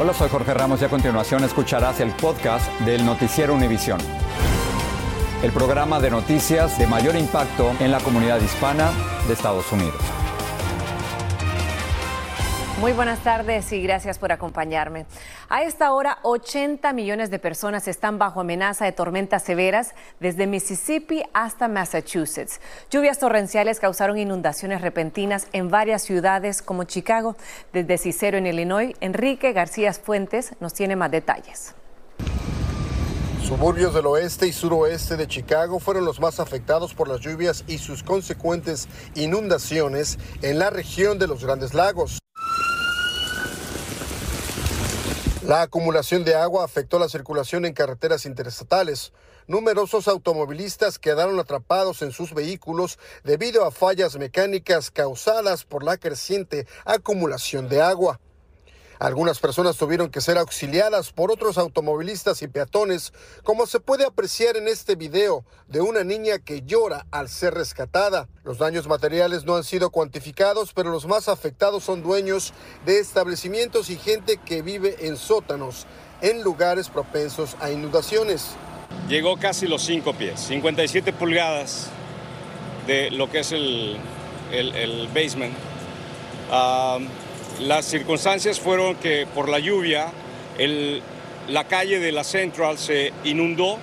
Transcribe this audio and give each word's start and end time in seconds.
Hola, 0.00 0.14
soy 0.14 0.28
Jorge 0.28 0.54
Ramos 0.54 0.80
y 0.80 0.84
a 0.84 0.88
continuación 0.88 1.42
escucharás 1.42 1.98
el 1.98 2.12
podcast 2.12 2.70
del 2.82 3.04
Noticiero 3.04 3.52
Univisión. 3.52 3.98
El 5.42 5.50
programa 5.50 5.98
de 5.98 6.08
noticias 6.08 6.78
de 6.78 6.86
mayor 6.86 7.16
impacto 7.16 7.72
en 7.80 7.90
la 7.90 7.98
comunidad 7.98 8.40
hispana 8.40 8.92
de 9.26 9.32
Estados 9.32 9.72
Unidos. 9.72 10.00
Muy 12.78 12.92
buenas 12.92 13.18
tardes 13.24 13.72
y 13.72 13.82
gracias 13.82 14.20
por 14.20 14.30
acompañarme. 14.30 15.04
A 15.50 15.62
esta 15.62 15.94
hora, 15.94 16.18
80 16.24 16.92
millones 16.92 17.30
de 17.30 17.38
personas 17.38 17.88
están 17.88 18.18
bajo 18.18 18.40
amenaza 18.40 18.84
de 18.84 18.92
tormentas 18.92 19.42
severas 19.42 19.94
desde 20.20 20.46
Mississippi 20.46 21.22
hasta 21.32 21.68
Massachusetts. 21.68 22.60
Lluvias 22.90 23.18
torrenciales 23.18 23.80
causaron 23.80 24.18
inundaciones 24.18 24.82
repentinas 24.82 25.46
en 25.54 25.70
varias 25.70 26.02
ciudades 26.02 26.60
como 26.60 26.84
Chicago. 26.84 27.34
Desde 27.72 27.96
Cicero, 27.96 28.36
en 28.36 28.46
Illinois, 28.46 28.94
Enrique 29.00 29.54
García 29.54 29.94
Fuentes 29.94 30.52
nos 30.60 30.74
tiene 30.74 30.96
más 30.96 31.10
detalles. 31.10 31.74
Suburbios 33.42 33.94
del 33.94 34.04
oeste 34.04 34.46
y 34.46 34.52
suroeste 34.52 35.16
de 35.16 35.26
Chicago 35.26 35.80
fueron 35.80 36.04
los 36.04 36.20
más 36.20 36.40
afectados 36.40 36.92
por 36.92 37.08
las 37.08 37.20
lluvias 37.20 37.64
y 37.66 37.78
sus 37.78 38.02
consecuentes 38.02 38.86
inundaciones 39.14 40.18
en 40.42 40.58
la 40.58 40.68
región 40.68 41.18
de 41.18 41.26
los 41.26 41.42
Grandes 41.42 41.72
Lagos. 41.72 42.18
La 45.48 45.62
acumulación 45.62 46.24
de 46.24 46.34
agua 46.34 46.62
afectó 46.62 46.98
la 46.98 47.08
circulación 47.08 47.64
en 47.64 47.72
carreteras 47.72 48.26
interestatales. 48.26 49.14
Numerosos 49.46 50.06
automovilistas 50.06 50.98
quedaron 50.98 51.40
atrapados 51.40 52.02
en 52.02 52.12
sus 52.12 52.34
vehículos 52.34 52.98
debido 53.24 53.64
a 53.64 53.70
fallas 53.70 54.18
mecánicas 54.18 54.90
causadas 54.90 55.64
por 55.64 55.84
la 55.84 55.96
creciente 55.96 56.66
acumulación 56.84 57.70
de 57.70 57.80
agua. 57.80 58.20
Algunas 58.98 59.38
personas 59.38 59.76
tuvieron 59.76 60.10
que 60.10 60.20
ser 60.20 60.38
auxiliadas 60.38 61.12
por 61.12 61.30
otros 61.30 61.56
automovilistas 61.56 62.42
y 62.42 62.48
peatones, 62.48 63.12
como 63.44 63.66
se 63.66 63.78
puede 63.78 64.04
apreciar 64.04 64.56
en 64.56 64.66
este 64.66 64.96
video 64.96 65.44
de 65.68 65.80
una 65.80 66.02
niña 66.02 66.38
que 66.38 66.62
llora 66.62 67.06
al 67.12 67.28
ser 67.28 67.54
rescatada. 67.54 68.28
Los 68.42 68.58
daños 68.58 68.88
materiales 68.88 69.44
no 69.44 69.54
han 69.56 69.64
sido 69.64 69.90
cuantificados, 69.90 70.72
pero 70.72 70.90
los 70.90 71.06
más 71.06 71.28
afectados 71.28 71.84
son 71.84 72.02
dueños 72.02 72.52
de 72.86 72.98
establecimientos 72.98 73.88
y 73.90 73.96
gente 73.96 74.38
que 74.44 74.62
vive 74.62 75.06
en 75.06 75.16
sótanos, 75.16 75.86
en 76.20 76.42
lugares 76.42 76.88
propensos 76.88 77.56
a 77.60 77.70
inundaciones. 77.70 78.56
Llegó 79.08 79.36
casi 79.36 79.68
los 79.68 79.82
5 79.82 80.14
pies, 80.14 80.40
57 80.40 81.12
pulgadas 81.12 81.88
de 82.88 83.10
lo 83.10 83.30
que 83.30 83.40
es 83.40 83.52
el, 83.52 83.96
el, 84.50 85.08
basement. 85.08 85.54
Ah, 86.50 86.98
las 87.60 87.86
circunstancias 87.86 88.60
fueron 88.60 88.96
que 88.96 89.26
por 89.34 89.48
la 89.48 89.58
lluvia 89.58 90.12
la 91.48 91.66
calle 91.66 91.98
de 91.98 92.12
la 92.12 92.24
Central 92.24 92.78
se 92.78 93.12
inundó. 93.24 93.78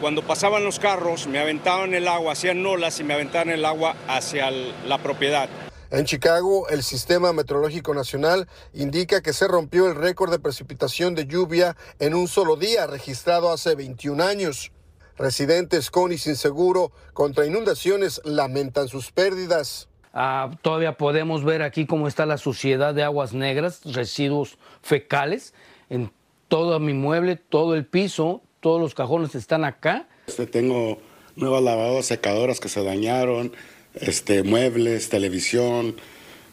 Cuando 0.00 0.22
pasaban 0.22 0.64
los 0.64 0.78
carros 0.78 1.26
me 1.26 1.38
aventaban 1.38 1.94
el 1.94 2.08
agua, 2.08 2.32
hacían 2.32 2.64
olas 2.64 2.98
y 3.00 3.04
me 3.04 3.14
aventaban 3.14 3.50
el 3.50 3.64
agua 3.64 3.94
hacia 4.08 4.50
la 4.50 5.02
propiedad. 5.02 5.48
En 5.90 6.06
Chicago, 6.06 6.68
el 6.70 6.82
Sistema 6.82 7.32
Meteorológico 7.32 7.94
Nacional 7.94 8.48
indica 8.72 9.22
que 9.22 9.32
se 9.32 9.46
rompió 9.46 9.86
el 9.86 9.94
récord 9.94 10.32
de 10.32 10.40
precipitación 10.40 11.14
de 11.14 11.26
lluvia 11.26 11.76
en 12.00 12.14
un 12.14 12.26
solo 12.26 12.56
día 12.56 12.86
registrado 12.88 13.52
hace 13.52 13.76
21 13.76 14.24
años. 14.24 14.72
Residentes 15.16 15.92
con 15.92 16.10
y 16.10 16.18
sin 16.18 16.34
seguro 16.34 16.90
contra 17.12 17.46
inundaciones 17.46 18.20
lamentan 18.24 18.88
sus 18.88 19.12
pérdidas. 19.12 19.88
Ah, 20.16 20.52
todavía 20.62 20.96
podemos 20.96 21.42
ver 21.42 21.62
aquí 21.62 21.86
cómo 21.86 22.06
está 22.06 22.24
la 22.24 22.38
suciedad 22.38 22.94
de 22.94 23.02
aguas 23.02 23.32
negras, 23.32 23.80
residuos 23.84 24.58
fecales 24.80 25.54
en 25.90 26.12
todo 26.46 26.78
mi 26.78 26.92
mueble, 26.92 27.34
todo 27.34 27.74
el 27.74 27.84
piso, 27.84 28.40
todos 28.60 28.80
los 28.80 28.94
cajones 28.94 29.34
están 29.34 29.64
acá. 29.64 30.06
Este, 30.28 30.46
tengo 30.46 30.98
nuevas 31.34 31.64
lavadoras 31.64 32.06
secadoras 32.06 32.60
que 32.60 32.68
se 32.68 32.84
dañaron, 32.84 33.52
este, 33.94 34.44
muebles, 34.44 35.08
televisión, 35.08 35.96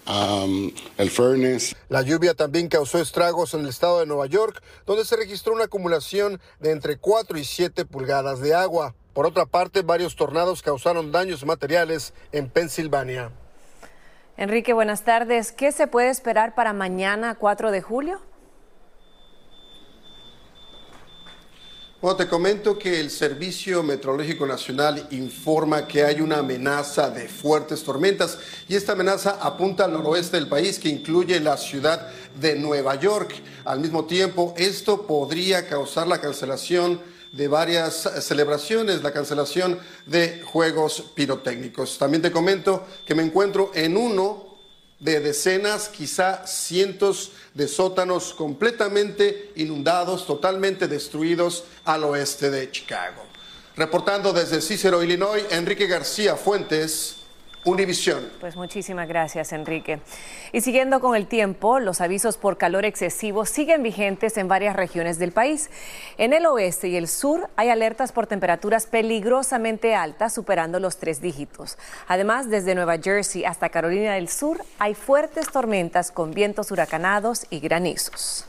am, 0.07 0.71
el 0.97 1.11
furnace. 1.11 1.75
La 1.87 2.01
lluvia 2.01 2.33
también 2.33 2.67
causó 2.67 2.99
estragos 2.99 3.53
en 3.53 3.59
el 3.59 3.67
estado 3.67 3.99
de 3.99 4.07
Nueva 4.07 4.25
York, 4.25 4.63
donde 4.87 5.05
se 5.05 5.15
registró 5.15 5.53
una 5.53 5.65
acumulación 5.65 6.41
de 6.59 6.71
entre 6.71 6.97
4 6.97 7.37
y 7.37 7.45
7 7.45 7.85
pulgadas 7.85 8.41
de 8.41 8.55
agua. 8.55 8.95
Por 9.13 9.27
otra 9.27 9.45
parte, 9.45 9.83
varios 9.83 10.15
tornados 10.15 10.63
causaron 10.63 11.11
daños 11.11 11.45
materiales 11.45 12.15
en 12.31 12.49
Pensilvania. 12.49 13.31
Enrique, 14.41 14.73
buenas 14.73 15.03
tardes. 15.03 15.51
¿Qué 15.51 15.71
se 15.71 15.85
puede 15.85 16.09
esperar 16.09 16.55
para 16.55 16.73
mañana, 16.73 17.35
4 17.35 17.69
de 17.69 17.79
julio? 17.83 18.19
Bueno, 22.01 22.17
te 22.17 22.27
comento 22.27 22.79
que 22.79 22.99
el 22.99 23.11
Servicio 23.11 23.83
Meteorológico 23.83 24.47
Nacional 24.47 25.07
informa 25.11 25.87
que 25.87 26.03
hay 26.03 26.21
una 26.21 26.39
amenaza 26.39 27.11
de 27.11 27.29
fuertes 27.29 27.83
tormentas 27.83 28.39
y 28.67 28.75
esta 28.75 28.93
amenaza 28.93 29.37
apunta 29.39 29.85
al 29.85 29.93
noroeste 29.93 30.37
del 30.37 30.49
país 30.49 30.79
que 30.79 30.89
incluye 30.89 31.39
la 31.39 31.55
ciudad 31.55 32.09
de 32.39 32.55
Nueva 32.55 32.95
York. 32.95 33.35
Al 33.63 33.79
mismo 33.79 34.05
tiempo, 34.05 34.55
esto 34.57 35.05
podría 35.05 35.67
causar 35.67 36.07
la 36.07 36.19
cancelación 36.19 36.99
de 37.31 37.47
varias 37.47 38.09
celebraciones, 38.21 39.03
la 39.03 39.13
cancelación 39.13 39.79
de 40.05 40.41
juegos 40.43 41.11
pirotécnicos. 41.15 41.97
También 41.97 42.21
te 42.21 42.31
comento 42.31 42.85
que 43.05 43.15
me 43.15 43.23
encuentro 43.23 43.71
en 43.73 43.95
uno 43.97 44.51
de 44.99 45.19
decenas, 45.19 45.89
quizá 45.89 46.45
cientos 46.45 47.31
de 47.55 47.67
sótanos 47.67 48.33
completamente 48.33 49.51
inundados, 49.55 50.27
totalmente 50.27 50.87
destruidos 50.87 51.63
al 51.85 52.03
oeste 52.03 52.51
de 52.51 52.69
Chicago. 52.69 53.23
Reportando 53.75 54.31
desde 54.31 54.61
Cicero, 54.61 55.01
Illinois, 55.01 55.43
Enrique 55.49 55.87
García 55.87 56.35
Fuentes, 56.35 57.20
Univisión. 57.63 58.27
Pues 58.39 58.55
muchísimas 58.55 59.07
gracias, 59.07 59.53
Enrique. 59.53 59.99
Y 60.51 60.61
siguiendo 60.61 60.99
con 60.99 61.15
el 61.15 61.27
tiempo, 61.27 61.79
los 61.79 62.01
avisos 62.01 62.37
por 62.37 62.57
calor 62.57 62.85
excesivo 62.85 63.45
siguen 63.45 63.83
vigentes 63.83 64.37
en 64.37 64.47
varias 64.47 64.75
regiones 64.75 65.19
del 65.19 65.31
país. 65.31 65.69
En 66.17 66.33
el 66.33 66.47
oeste 66.47 66.87
y 66.87 66.95
el 66.95 67.07
sur 67.07 67.49
hay 67.55 67.69
alertas 67.69 68.11
por 68.11 68.25
temperaturas 68.25 68.87
peligrosamente 68.87 69.93
altas, 69.93 70.33
superando 70.33 70.79
los 70.79 70.97
tres 70.97 71.21
dígitos. 71.21 71.77
Además, 72.07 72.49
desde 72.49 72.73
Nueva 72.73 72.97
Jersey 72.97 73.45
hasta 73.45 73.69
Carolina 73.69 74.15
del 74.15 74.27
Sur 74.27 74.63
hay 74.79 74.95
fuertes 74.95 75.47
tormentas 75.51 76.11
con 76.11 76.31
vientos 76.31 76.71
huracanados 76.71 77.45
y 77.51 77.59
granizos. 77.59 78.47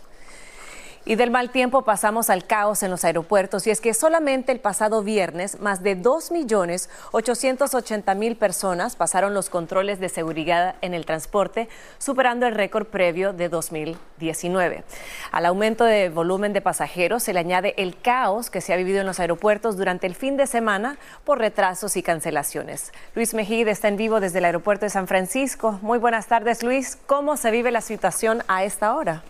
Y 1.05 1.17
del 1.17 1.33
mal 1.33 1.51
tiempo 1.51 1.83
pasamos 1.83 2.31
al 2.31 2.47
caos 2.47 2.85
en 2.85 2.93
los 2.93 3.05
aeropuertos 3.05 3.67
y 3.67 3.71
es 3.71 3.81
que 3.81 3.93
solamente 3.93 4.53
el 4.53 4.61
pasado 4.61 5.03
viernes 5.03 5.59
más 5.61 5.83
de 5.83 6.01
2.880.000 6.01 8.37
personas 8.37 8.95
pasaron 8.95 9.35
los 9.35 9.51
controles 9.51 9.99
de 9.99 10.09
seguridad 10.09 10.77
en 10.81 10.95
el 10.95 11.05
transporte, 11.05 11.69
superando 11.99 12.47
el 12.47 12.55
récord 12.55 12.87
previo 12.87 13.33
de 13.33 13.49
2019. 13.49 14.84
Al 15.33 15.47
aumento 15.47 15.84
de 15.84 16.09
volumen 16.09 16.53
de 16.53 16.60
pasajeros 16.60 17.25
se 17.25 17.33
le 17.33 17.41
añade 17.41 17.75
el 17.78 18.01
caos 18.01 18.48
que 18.48 18.60
se 18.60 18.72
ha 18.72 18.77
vivido 18.77 19.01
en 19.01 19.07
los 19.07 19.19
aeropuertos 19.19 19.77
durante 19.77 20.07
el 20.07 20.15
fin 20.15 20.37
de 20.37 20.47
semana 20.47 20.98
por 21.25 21.41
retrasos 21.41 21.97
y 21.97 22.05
cancelaciones. 22.05 22.93
Luis 23.16 23.34
Mejide 23.34 23.72
está 23.72 23.89
en 23.89 23.97
vivo 23.97 24.21
desde 24.21 24.39
el 24.39 24.45
aeropuerto 24.45 24.87
de 24.87 24.91
San 24.91 25.09
Francisco. 25.09 25.81
Muy 25.83 25.98
buenas 25.98 26.28
tardes, 26.28 26.63
Luis. 26.63 26.97
¿Cómo 27.07 27.37
se 27.37 27.51
vive 27.51 27.72
la 27.72 27.81
situación 27.81 28.45
a 28.47 28.63
esta 28.63 28.95
hora? 28.95 29.25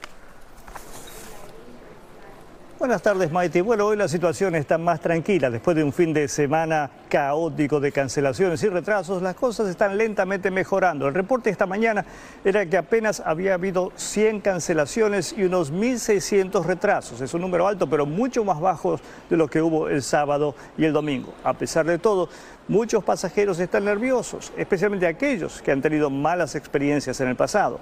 Buenas 2.82 3.00
tardes, 3.00 3.30
Maite. 3.30 3.62
Bueno, 3.62 3.86
hoy 3.86 3.96
la 3.96 4.08
situación 4.08 4.56
está 4.56 4.76
más 4.76 4.98
tranquila. 4.98 5.50
Después 5.50 5.76
de 5.76 5.84
un 5.84 5.92
fin 5.92 6.12
de 6.12 6.26
semana 6.26 6.90
caótico 7.08 7.78
de 7.78 7.92
cancelaciones 7.92 8.60
y 8.64 8.68
retrasos, 8.68 9.22
las 9.22 9.36
cosas 9.36 9.68
están 9.68 9.96
lentamente 9.96 10.50
mejorando. 10.50 11.06
El 11.06 11.14
reporte 11.14 11.48
esta 11.48 11.64
mañana 11.64 12.04
era 12.44 12.66
que 12.66 12.76
apenas 12.76 13.22
había 13.24 13.54
habido 13.54 13.92
100 13.94 14.40
cancelaciones 14.40 15.32
y 15.32 15.44
unos 15.44 15.72
1.600 15.72 16.64
retrasos. 16.64 17.20
Es 17.20 17.32
un 17.34 17.42
número 17.42 17.68
alto, 17.68 17.88
pero 17.88 18.04
mucho 18.04 18.42
más 18.44 18.58
bajo 18.58 18.98
de 19.30 19.36
lo 19.36 19.46
que 19.46 19.62
hubo 19.62 19.88
el 19.88 20.02
sábado 20.02 20.56
y 20.76 20.84
el 20.84 20.92
domingo. 20.92 21.34
A 21.44 21.52
pesar 21.52 21.86
de 21.86 22.00
todo, 22.00 22.28
muchos 22.66 23.04
pasajeros 23.04 23.60
están 23.60 23.84
nerviosos, 23.84 24.52
especialmente 24.56 25.06
aquellos 25.06 25.62
que 25.62 25.70
han 25.70 25.82
tenido 25.82 26.10
malas 26.10 26.56
experiencias 26.56 27.20
en 27.20 27.28
el 27.28 27.36
pasado. 27.36 27.78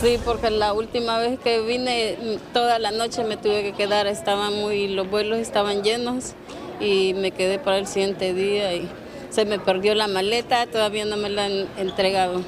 Sí, 0.00 0.18
porque 0.24 0.50
la 0.50 0.72
última 0.74 1.18
vez 1.18 1.38
que 1.38 1.60
vine, 1.62 2.38
toda 2.52 2.78
la 2.78 2.90
noche 2.90 3.24
me 3.24 3.36
tuve 3.36 3.62
que 3.62 3.72
quedar, 3.72 4.06
estaban 4.06 4.54
muy, 4.54 4.88
los 4.88 5.10
vuelos 5.10 5.38
estaban 5.38 5.82
llenos 5.82 6.34
y 6.80 7.14
me 7.14 7.30
quedé 7.30 7.58
para 7.58 7.78
el 7.78 7.86
siguiente 7.86 8.34
día 8.34 8.74
y 8.74 8.88
se 9.30 9.44
me 9.44 9.58
perdió 9.58 9.94
la 9.94 10.06
maleta, 10.06 10.66
todavía 10.66 11.04
no 11.06 11.16
me 11.16 11.30
la 11.30 11.46
han 11.46 11.66
entregado. 11.78 12.42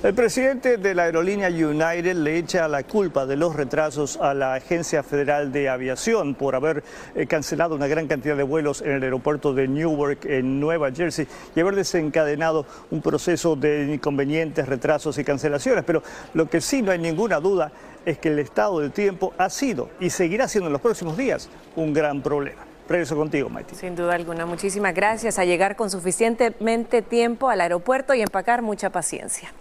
El 0.00 0.14
presidente 0.14 0.76
de 0.76 0.94
la 0.94 1.02
aerolínea 1.02 1.48
United 1.48 2.14
le 2.14 2.38
echa 2.38 2.68
la 2.68 2.84
culpa 2.84 3.26
de 3.26 3.34
los 3.34 3.56
retrasos 3.56 4.16
a 4.18 4.32
la 4.32 4.54
Agencia 4.54 5.02
Federal 5.02 5.50
de 5.50 5.68
Aviación 5.68 6.36
por 6.36 6.54
haber 6.54 6.84
eh, 7.16 7.26
cancelado 7.26 7.74
una 7.74 7.88
gran 7.88 8.06
cantidad 8.06 8.36
de 8.36 8.44
vuelos 8.44 8.80
en 8.80 8.92
el 8.92 9.02
aeropuerto 9.02 9.52
de 9.52 9.66
Newark, 9.66 10.24
en 10.26 10.60
Nueva 10.60 10.92
Jersey, 10.92 11.26
y 11.56 11.58
haber 11.58 11.74
desencadenado 11.74 12.64
un 12.92 13.02
proceso 13.02 13.56
de 13.56 13.92
inconvenientes, 13.92 14.68
retrasos 14.68 15.18
y 15.18 15.24
cancelaciones. 15.24 15.82
Pero 15.84 16.04
lo 16.32 16.48
que 16.48 16.60
sí 16.60 16.80
no 16.80 16.92
hay 16.92 17.00
ninguna 17.00 17.40
duda 17.40 17.72
es 18.06 18.18
que 18.18 18.28
el 18.28 18.38
estado 18.38 18.78
del 18.78 18.92
tiempo 18.92 19.34
ha 19.36 19.50
sido 19.50 19.90
y 19.98 20.10
seguirá 20.10 20.46
siendo 20.46 20.68
en 20.68 20.74
los 20.74 20.80
próximos 20.80 21.16
días 21.16 21.48
un 21.74 21.92
gran 21.92 22.22
problema. 22.22 22.67
Regreso 22.88 23.16
contigo, 23.16 23.50
Maite. 23.50 23.74
Sin 23.74 23.94
duda 23.94 24.14
alguna. 24.14 24.46
Muchísimas 24.46 24.94
gracias 24.94 25.38
a 25.38 25.44
llegar 25.44 25.76
con 25.76 25.90
suficientemente 25.90 27.02
tiempo 27.02 27.50
al 27.50 27.60
aeropuerto 27.60 28.14
y 28.14 28.22
empacar 28.22 28.62
mucha 28.62 28.90
paciencia. 28.90 29.52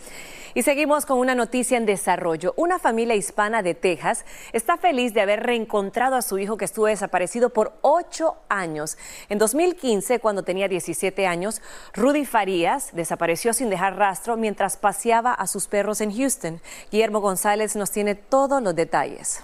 Y 0.53 0.63
seguimos 0.63 1.05
con 1.05 1.19
una 1.19 1.35
noticia 1.35 1.77
en 1.77 1.85
desarrollo. 1.85 2.53
Una 2.55 2.79
familia 2.79 3.15
hispana 3.15 3.61
de 3.61 3.75
Texas 3.75 4.25
está 4.53 4.77
feliz 4.77 5.13
de 5.13 5.21
haber 5.21 5.43
reencontrado 5.43 6.15
a 6.15 6.21
su 6.21 6.39
hijo 6.39 6.57
que 6.57 6.65
estuvo 6.65 6.87
desaparecido 6.87 7.49
por 7.49 7.73
ocho 7.81 8.37
años. 8.49 8.97
En 9.29 9.37
2015, 9.37 10.19
cuando 10.19 10.43
tenía 10.43 10.67
17 10.67 11.27
años, 11.27 11.61
Rudy 11.93 12.25
Farías 12.25 12.89
desapareció 12.93 13.53
sin 13.53 13.69
dejar 13.69 13.97
rastro 13.97 14.37
mientras 14.37 14.77
paseaba 14.77 15.33
a 15.33 15.47
sus 15.47 15.67
perros 15.67 16.01
en 16.01 16.15
Houston. 16.15 16.61
Guillermo 16.91 17.19
González 17.19 17.75
nos 17.75 17.91
tiene 17.91 18.15
todos 18.15 18.63
los 18.63 18.73
detalles. 18.73 19.43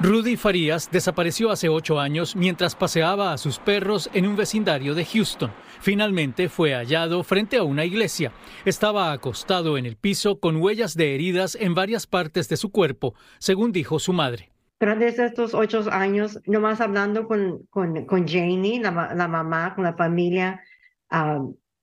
Rudy 0.00 0.36
Farías 0.36 0.88
desapareció 0.92 1.50
hace 1.50 1.68
ocho 1.68 1.98
años 1.98 2.36
mientras 2.36 2.76
paseaba 2.76 3.32
a 3.32 3.38
sus 3.38 3.58
perros 3.58 4.08
en 4.14 4.28
un 4.28 4.36
vecindario 4.36 4.94
de 4.94 5.04
Houston. 5.04 5.50
Finalmente 5.80 6.48
fue 6.48 6.72
hallado 6.72 7.24
frente 7.24 7.56
a 7.56 7.64
una 7.64 7.84
iglesia. 7.84 8.32
Estaba 8.64 9.10
acostado 9.10 9.76
en 9.76 9.86
el 9.86 9.96
piso 9.96 10.38
con 10.38 10.56
huellas 10.56 10.94
de 10.94 11.16
heridas 11.16 11.56
en 11.60 11.74
varias 11.74 12.06
partes 12.06 12.48
de 12.48 12.56
su 12.56 12.70
cuerpo, 12.70 13.14
según 13.40 13.72
dijo 13.72 13.98
su 13.98 14.12
madre. 14.12 14.52
Durante 14.78 15.08
estos 15.08 15.52
ocho 15.52 15.82
años, 15.90 16.38
nomás 16.46 16.80
hablando 16.80 17.26
con, 17.26 17.66
con, 17.68 18.04
con 18.06 18.28
Janie, 18.28 18.80
la, 18.80 18.92
mamá, 18.92 19.74
con 19.74 19.82
la 19.82 19.94
familia, 19.94 20.62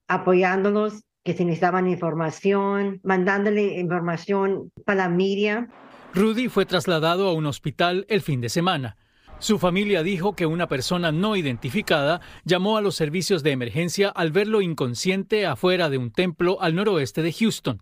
apoyándolos, 0.07 1.03
que 1.25 1.33
se 1.33 1.43
necesitaban 1.43 1.89
información, 1.89 3.01
mandándole 3.03 3.77
información 3.79 4.71
para 4.85 5.03
la 5.03 5.09
media. 5.09 5.67
Rudy 6.15 6.47
fue 6.47 6.65
trasladado 6.65 7.27
a 7.27 7.33
un 7.33 7.45
hospital 7.45 8.05
el 8.07 8.21
fin 8.21 8.39
de 8.39 8.47
semana. 8.47 8.95
Su 9.39 9.59
familia 9.59 10.01
dijo 10.01 10.33
que 10.33 10.45
una 10.45 10.69
persona 10.69 11.11
no 11.11 11.35
identificada 11.35 12.21
llamó 12.45 12.77
a 12.77 12.81
los 12.81 12.95
servicios 12.95 13.43
de 13.43 13.51
emergencia 13.51 14.11
al 14.11 14.31
verlo 14.31 14.61
inconsciente 14.61 15.45
afuera 15.45 15.89
de 15.89 15.97
un 15.97 16.11
templo 16.11 16.61
al 16.61 16.73
noroeste 16.73 17.21
de 17.21 17.33
Houston. 17.33 17.81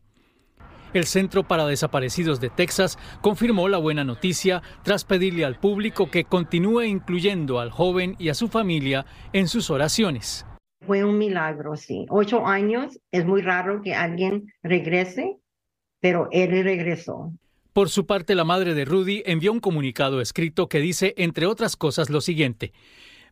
El 0.96 1.04
Centro 1.04 1.44
para 1.44 1.68
Desaparecidos 1.68 2.40
de 2.40 2.50
Texas 2.50 2.98
confirmó 3.22 3.68
la 3.68 3.78
buena 3.78 4.04
noticia 4.04 4.64
tras 4.82 5.06
pedirle 5.06 5.46
al 5.46 5.60
público 5.60 6.10
que 6.10 6.24
continúe 6.24 6.86
incluyendo 6.86 7.60
al 7.60 7.70
joven 7.70 8.16
y 8.18 8.30
a 8.30 8.34
su 8.34 8.48
familia 8.48 9.06
en 9.32 9.48
sus 9.48 9.70
oraciones. 9.70 10.44
Fue 10.88 11.04
un 11.04 11.20
milagro, 11.20 11.76
sí. 11.76 12.08
Ocho 12.10 12.48
años, 12.48 13.00
es 13.12 13.28
muy 13.28 13.44
raro 13.44 13.84
que 13.84 13.94
alguien 13.94 14.52
regrese, 14.64 15.38
pero 16.00 16.30
él 16.32 16.64
regresó. 16.64 17.32
Por 17.74 17.90
su 17.90 18.06
parte, 18.06 18.36
la 18.36 18.44
madre 18.44 18.76
de 18.76 18.86
Rudy 18.86 19.24
envió 19.26 19.52
un 19.52 19.60
comunicado 19.60 20.22
escrito 20.22 20.70
que 20.70 20.80
dice, 20.80 21.16
entre 21.18 21.48
otras 21.48 21.76
cosas, 21.76 22.12
lo 22.12 22.22
siguiente. 22.22 22.72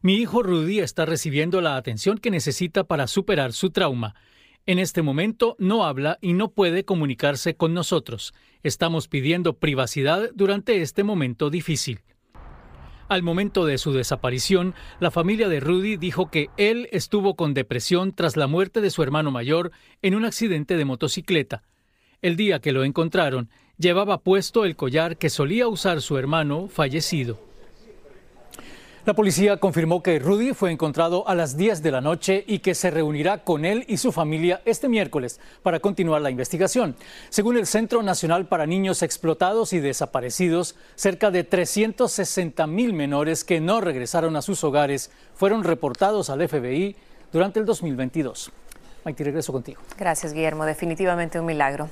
Mi 0.02 0.16
hijo 0.16 0.42
Rudy 0.42 0.80
está 0.80 1.06
recibiendo 1.06 1.62
la 1.62 1.76
atención 1.76 2.18
que 2.18 2.32
necesita 2.32 2.84
para 2.84 3.06
superar 3.06 3.54
su 3.54 3.70
trauma. 3.70 4.16
En 4.66 4.80
este 4.80 5.04
momento 5.04 5.56
no 5.60 5.86
habla 5.86 6.18
y 6.22 6.34
no 6.34 6.50
puede 6.50 6.86
comunicarse 6.86 7.56
con 7.56 7.76
nosotros. 7.76 8.34
Estamos 8.64 9.08
pidiendo 9.08 9.60
privacidad 9.60 10.32
durante 10.34 10.82
este 10.82 11.04
momento 11.04 11.52
difícil. 11.52 12.00
Al 13.10 13.22
momento 13.22 13.68
de 13.68 13.78
su 13.78 13.94
desaparición, 13.94 14.74
la 15.00 15.12
familia 15.12 15.50
de 15.50 15.60
Rudy 15.60 15.98
dijo 15.98 16.32
que 16.32 16.50
él 16.58 16.90
estuvo 16.92 17.36
con 17.36 17.54
depresión 17.54 18.16
tras 18.16 18.38
la 18.38 18.48
muerte 18.48 18.82
de 18.82 18.90
su 18.90 19.04
hermano 19.04 19.30
mayor 19.30 19.72
en 20.02 20.16
un 20.16 20.26
accidente 20.26 20.78
de 20.78 20.86
motocicleta. 20.86 21.62
El 22.22 22.36
día 22.36 22.60
que 22.60 22.72
lo 22.72 22.84
encontraron, 22.84 23.50
llevaba 23.82 24.20
puesto 24.20 24.64
el 24.64 24.76
collar 24.76 25.18
que 25.18 25.30
solía 25.30 25.68
usar 25.68 26.02
su 26.02 26.18
hermano 26.18 26.70
fallecido. 26.70 27.52
La 29.04 29.16
policía 29.16 29.58
confirmó 29.58 30.04
que 30.04 30.20
Rudy 30.20 30.54
fue 30.54 30.72
encontrado 30.72 31.28
a 31.28 31.34
las 31.34 31.58
10 31.58 31.82
de 31.82 31.90
la 31.90 32.02
noche 32.02 32.44
y 32.46 32.60
que 32.60 32.76
se 32.76 32.92
reunirá 32.92 33.44
con 33.44 33.66
él 33.66 33.84
y 33.88 33.98
su 33.98 34.12
familia 34.12 34.62
este 34.64 34.88
miércoles 34.88 35.40
para 35.64 35.80
continuar 35.80 36.22
la 36.22 36.30
investigación. 36.30 36.96
Según 37.30 37.58
el 37.58 37.66
Centro 37.66 38.04
Nacional 38.04 38.46
para 38.46 38.68
Niños 38.68 39.02
Explotados 39.02 39.74
y 39.74 39.80
Desaparecidos, 39.80 40.76
cerca 40.94 41.32
de 41.32 41.44
360 41.44 42.68
mil 42.68 42.94
menores 42.94 43.44
que 43.44 43.60
no 43.60 43.82
regresaron 43.82 44.36
a 44.36 44.44
sus 44.44 44.64
hogares 44.64 45.10
fueron 45.34 45.64
reportados 45.64 46.30
al 46.30 46.48
FBI 46.48 46.96
durante 47.34 47.60
el 47.60 47.66
2022. 47.66 48.52
Maite, 49.04 49.24
regreso 49.24 49.52
contigo. 49.52 49.82
Gracias, 49.98 50.32
Guillermo. 50.32 50.64
Definitivamente 50.66 51.40
un 51.40 51.48
milagro. 51.48 51.90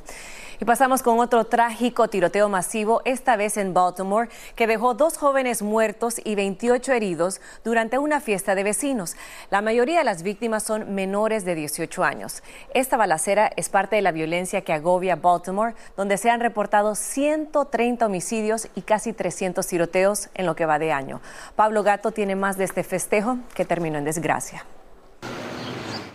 Y 0.62 0.66
pasamos 0.66 1.02
con 1.04 1.20
otro 1.20 1.46
trágico 1.46 2.10
tiroteo 2.10 2.50
masivo, 2.50 3.02
esta 3.06 3.38
vez 3.38 3.56
en 3.56 3.74
Baltimore, 3.74 4.28
que 4.58 4.68
dejó 4.68 4.94
dos 4.94 5.18
jóvenes 5.18 5.62
muertos 5.62 6.16
y 6.22 6.36
28 6.36 6.92
heridos 6.92 7.40
durante 7.64 7.98
una 7.98 8.20
fiesta 8.20 8.56
de 8.56 8.64
vecinos. 8.64 9.16
La 9.52 9.62
mayoría 9.62 10.00
de 10.00 10.04
las 10.04 10.22
víctimas 10.22 10.64
son 10.64 10.94
menores 10.94 11.46
de 11.46 11.56
18 11.56 12.04
años. 12.04 12.44
Esta 12.74 12.98
balacera 12.98 13.50
es 13.56 13.70
parte 13.70 13.96
de 13.96 14.02
la 14.02 14.12
violencia 14.12 14.62
que 14.62 14.74
agobia 14.74 15.16
Baltimore, 15.16 15.76
donde 15.96 16.18
se 16.18 16.30
han 16.30 16.42
reportado 16.42 16.94
130 16.94 18.06
homicidios 18.06 18.68
y 18.76 18.82
casi 18.82 19.14
300 19.14 19.66
tiroteos 19.66 20.28
en 20.34 20.46
lo 20.46 20.58
que 20.58 20.66
va 20.66 20.78
de 20.78 20.92
año. 20.92 21.22
Pablo 21.56 21.84
Gato 21.84 22.12
tiene 22.12 22.36
más 22.36 22.58
de 22.58 22.66
este 22.66 22.84
festejo 22.84 23.38
que 23.56 23.64
terminó 23.64 23.98
en 23.98 24.04
desgracia. 24.04 24.66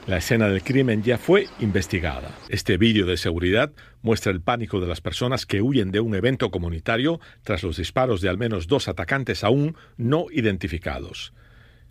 La 0.07 0.19
escena 0.19 0.49
del 0.49 0.63
crimen 0.63 1.03
ya 1.03 1.17
fue 1.17 1.49
investigada. 1.61 2.31
Este 2.51 2.77
vídeo 2.77 3.07
de 3.07 3.17
seguridad 3.17 3.73
muestra 4.03 4.33
el 4.33 4.43
pánico 4.43 4.79
de 4.79 4.87
las 4.87 5.01
personas 5.01 5.47
que 5.47 5.63
huyen 5.63 5.93
de 5.93 6.01
un 6.01 6.15
evento 6.15 6.51
comunitario 6.51 7.21
tras 7.43 7.63
los 7.63 7.79
disparos 7.79 8.21
de 8.21 8.29
al 8.29 8.37
menos 8.37 8.67
dos 8.67 8.89
atacantes 8.89 9.45
aún 9.45 9.77
no 9.97 10.27
identificados. 10.31 11.33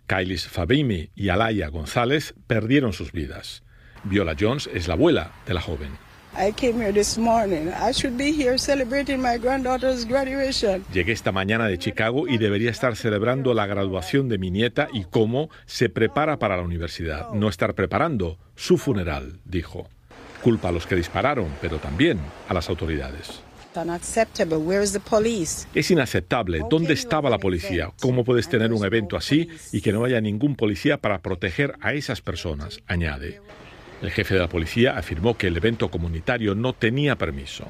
Kailis 0.06 0.46
Fabimi 0.46 1.10
y 1.16 1.30
Alaya 1.30 1.66
González 1.68 2.34
perdieron 2.46 2.92
sus 2.92 3.10
vidas. 3.10 3.64
Viola 4.04 4.36
Jones 4.38 4.70
es 4.72 4.86
la 4.86 4.94
abuela 4.94 5.32
de 5.46 5.54
la 5.54 5.60
joven. 5.60 6.03
Llegué 10.92 11.12
esta 11.12 11.32
mañana 11.32 11.66
de 11.66 11.78
Chicago 11.78 12.26
y 12.28 12.38
debería 12.38 12.70
estar 12.70 12.96
celebrando 12.96 13.54
la 13.54 13.66
graduación 13.66 14.28
de 14.28 14.38
mi 14.38 14.50
nieta 14.50 14.88
y 14.92 15.04
cómo 15.04 15.48
se 15.66 15.88
prepara 15.88 16.38
para 16.38 16.56
la 16.56 16.62
universidad. 16.62 17.30
No 17.32 17.48
estar 17.48 17.74
preparando 17.74 18.38
su 18.56 18.78
funeral, 18.78 19.38
dijo. 19.44 19.88
Culpa 20.42 20.68
a 20.68 20.72
los 20.72 20.86
que 20.86 20.96
dispararon, 20.96 21.48
pero 21.60 21.78
también 21.78 22.18
a 22.48 22.54
las 22.54 22.68
autoridades. 22.68 23.42
Es 25.74 25.90
inaceptable. 25.90 26.62
¿Dónde 26.70 26.92
estaba 26.92 27.28
la 27.28 27.38
policía? 27.38 27.90
¿Cómo 28.00 28.24
puedes 28.24 28.48
tener 28.48 28.72
un 28.72 28.84
evento 28.84 29.16
así 29.16 29.48
y 29.72 29.80
que 29.80 29.92
no 29.92 30.04
haya 30.04 30.20
ningún 30.20 30.54
policía 30.54 30.98
para 30.98 31.22
proteger 31.22 31.74
a 31.80 31.92
esas 31.92 32.20
personas? 32.20 32.80
Añade. 32.86 33.40
El 34.04 34.10
jefe 34.10 34.34
de 34.34 34.40
la 34.40 34.50
policía 34.50 34.98
afirmó 34.98 35.38
que 35.38 35.46
el 35.46 35.56
evento 35.56 35.90
comunitario 35.90 36.54
no 36.54 36.74
tenía 36.74 37.16
permiso. 37.16 37.66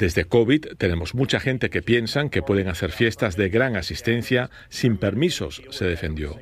Desde 0.00 0.24
COVID 0.24 0.66
tenemos 0.76 1.14
mucha 1.14 1.38
gente 1.38 1.70
que 1.70 1.80
piensan 1.80 2.30
que 2.30 2.42
pueden 2.42 2.66
hacer 2.66 2.90
fiestas 2.90 3.36
de 3.36 3.48
gran 3.48 3.76
asistencia 3.76 4.50
sin 4.70 4.96
permisos, 4.96 5.62
se 5.70 5.84
defendió. 5.84 6.36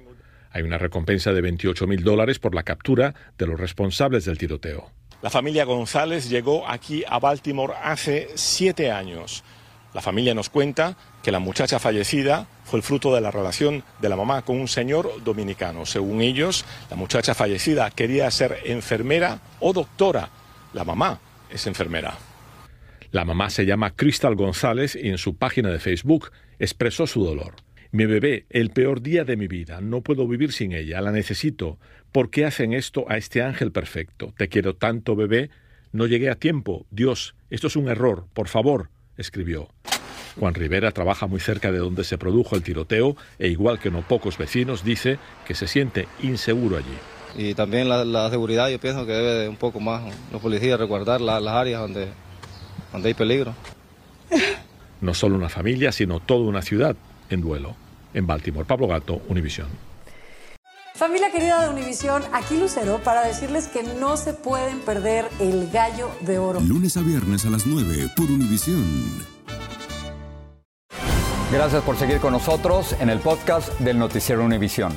Hay 0.53 0.63
una 0.63 0.79
recompensa 0.79 1.35
de 1.35 1.43
28 1.43 1.87
mil 1.87 2.03
dólares 2.03 2.39
por 2.39 2.55
la 2.55 2.63
captura 2.63 3.15
de 3.37 3.47
los 3.47 3.61
responsables 3.61 4.25
del 4.25 4.39
tiroteo. 4.39 4.91
La 5.21 5.29
familia 5.29 5.65
González 5.65 6.31
llegó 6.31 6.67
aquí 6.67 7.05
a 7.07 7.19
Baltimore 7.19 7.75
hace 7.83 8.29
siete 8.37 8.91
años. 8.91 9.45
La 9.95 10.02
familia 10.02 10.35
nos 10.35 10.50
cuenta 10.50 10.97
que 11.23 11.33
la 11.33 11.38
muchacha 11.38 11.78
fallecida 11.78 12.47
fue 12.64 12.78
el 12.78 12.83
fruto 12.83 13.14
de 13.14 13.21
la 13.21 13.30
relación 13.30 13.83
de 14.00 14.09
la 14.09 14.16
mamá 14.16 14.42
con 14.42 14.61
un 14.61 14.68
señor 14.68 15.23
dominicano. 15.25 15.87
Según 15.87 16.21
ellos, 16.21 16.64
la 16.90 16.97
muchacha 16.97 17.35
fallecida 17.35 17.90
quería 17.90 18.30
ser 18.30 18.59
enfermera 18.64 19.40
o 19.61 19.73
doctora. 19.73 20.28
La 20.75 20.85
mamá 20.85 21.21
es 21.50 21.66
enfermera. 21.66 22.18
La 23.11 23.25
mamá 23.25 23.49
se 23.49 23.64
llama 23.64 23.95
Crystal 23.95 24.35
González 24.35 24.95
y 24.95 25.09
en 25.09 25.16
su 25.16 25.37
página 25.37 25.71
de 25.71 25.78
Facebook 25.78 26.30
expresó 26.59 27.07
su 27.07 27.25
dolor. 27.25 27.54
Mi 27.90 28.04
bebé, 28.04 28.45
el 28.50 28.68
peor 28.68 29.00
día 29.00 29.25
de 29.25 29.38
mi 29.38 29.49
vida. 29.49 29.80
No 29.80 30.02
puedo 30.02 30.28
vivir 30.28 30.52
sin 30.52 30.73
ella. 30.73 31.00
La 31.00 31.11
necesito. 31.11 31.78
¿Por 32.12 32.28
qué 32.28 32.45
hacen 32.45 32.75
esto 32.75 33.07
a 33.09 33.16
este 33.16 33.40
ángel 33.40 33.73
perfecto? 33.73 34.35
Te 34.37 34.49
quiero 34.49 34.76
tanto, 34.76 35.16
bebé. 35.16 35.49
No 35.92 36.07
llegué 36.07 36.28
a 36.28 36.35
tiempo. 36.35 36.85
Dios, 36.90 37.35
esto 37.49 37.68
es 37.68 37.76
un 37.76 37.88
error. 37.88 38.26
Por 38.35 38.49
favor, 38.49 38.90
escribió. 39.19 39.69
Juan 40.39 40.55
Rivera 40.55 40.93
trabaja 40.93 41.27
muy 41.27 41.41
cerca 41.41 41.73
de 41.73 41.79
donde 41.79 42.05
se 42.05 42.17
produjo 42.17 42.55
el 42.57 42.63
tiroteo 42.63 43.17
e 43.39 43.49
igual 43.49 43.79
que 43.79 43.91
no 43.91 44.03
pocos 44.03 44.39
vecinos 44.39 44.85
dice 44.85 45.19
que 45.47 45.55
se 45.55 45.67
siente 45.67 46.09
inseguro 46.23 46.79
allí. 46.79 46.97
Y 47.37 47.55
también 47.55 47.89
la, 47.89 48.31
seguridad, 48.31 48.69
yo 48.69 48.79
pienso 48.79 49.05
que 49.05 49.13
debe 49.13 49.35
de 49.35 49.49
un 49.49 49.57
poco 49.57 49.81
más 49.81 50.03
los 50.33 50.41
policías 50.41 50.79
recordar 50.79 51.21
las 51.21 51.47
áreas 51.47 51.81
donde, 51.83 52.09
donde 52.93 53.09
hay 53.09 53.15
peligro. 53.15 53.55
No 55.01 55.15
solo 55.15 55.37
una 55.37 55.49
familia, 55.49 55.93
sino 55.93 56.21
toda 56.21 56.41
una 56.41 56.63
ciudad 56.63 56.97
en 57.31 57.41
duelo. 57.41 57.77
En 58.15 58.27
Baltimore, 58.27 58.67
Pablo 58.67 58.89
Gato, 58.89 59.21
Univisión. 59.29 59.69
Familia 60.99 61.31
querida 61.31 61.62
de 61.62 61.69
Univisión, 61.69 62.25
aquí 62.33 62.57
Lucero 62.57 63.00
para 63.05 63.25
decirles 63.25 63.69
que 63.69 63.85
no 63.85 64.17
se 64.17 64.33
pueden 64.33 64.81
perder 64.81 65.31
el 65.38 65.71
gallo 65.71 66.11
de 66.23 66.40
oro. 66.40 66.59
Lunes 66.59 66.97
a 66.97 67.02
viernes 67.02 67.47
a 67.47 67.50
las 67.50 67.67
9 67.67 68.09
por 68.17 68.28
Univisión. 68.28 68.85
Gracias 71.52 71.85
por 71.85 71.97
seguir 71.97 72.19
con 72.19 72.33
nosotros 72.33 72.97
en 72.99 73.11
el 73.11 73.21
podcast 73.21 73.78
del 73.78 73.97
Noticiero 73.97 74.45
Univisión. 74.45 74.93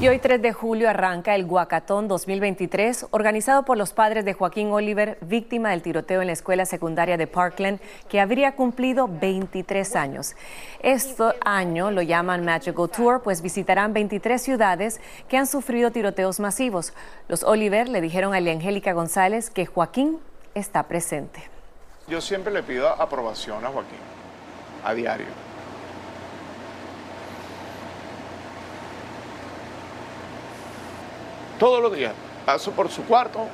Y 0.00 0.08
hoy 0.08 0.18
3 0.18 0.42
de 0.42 0.52
julio 0.52 0.90
arranca 0.90 1.36
el 1.36 1.46
Guacatón 1.46 2.08
2023, 2.08 3.06
organizado 3.12 3.64
por 3.64 3.78
los 3.78 3.92
padres 3.92 4.24
de 4.24 4.34
Joaquín 4.34 4.72
Oliver, 4.72 5.16
víctima 5.20 5.70
del 5.70 5.82
tiroteo 5.82 6.20
en 6.20 6.26
la 6.26 6.32
escuela 6.32 6.66
secundaria 6.66 7.16
de 7.16 7.28
Parkland, 7.28 7.80
que 8.08 8.20
habría 8.20 8.56
cumplido 8.56 9.08
23 9.08 9.94
años. 9.94 10.34
Este 10.82 11.22
año 11.44 11.92
lo 11.92 12.02
llaman 12.02 12.44
Magical 12.44 12.90
Tour, 12.90 13.22
pues 13.22 13.40
visitarán 13.40 13.92
23 13.92 14.42
ciudades 14.42 15.00
que 15.28 15.38
han 15.38 15.46
sufrido 15.46 15.92
tiroteos 15.92 16.40
masivos. 16.40 16.92
Los 17.28 17.44
Oliver 17.44 17.88
le 17.88 18.00
dijeron 18.00 18.34
a 18.34 18.38
Angélica 18.38 18.92
González 18.92 19.48
que 19.48 19.64
Joaquín 19.64 20.18
está 20.54 20.82
presente. 20.82 21.48
Yo 22.08 22.20
siempre 22.20 22.52
le 22.52 22.64
pido 22.64 22.88
aprobación 22.88 23.64
a 23.64 23.68
Joaquín, 23.68 23.98
a 24.84 24.92
diario 24.92 25.53
todos 31.58 31.82
los 31.82 31.94
días. 31.94 32.12
Paso 32.46 32.72
por 32.72 32.90
su 32.90 33.04
cuarto, 33.04 33.46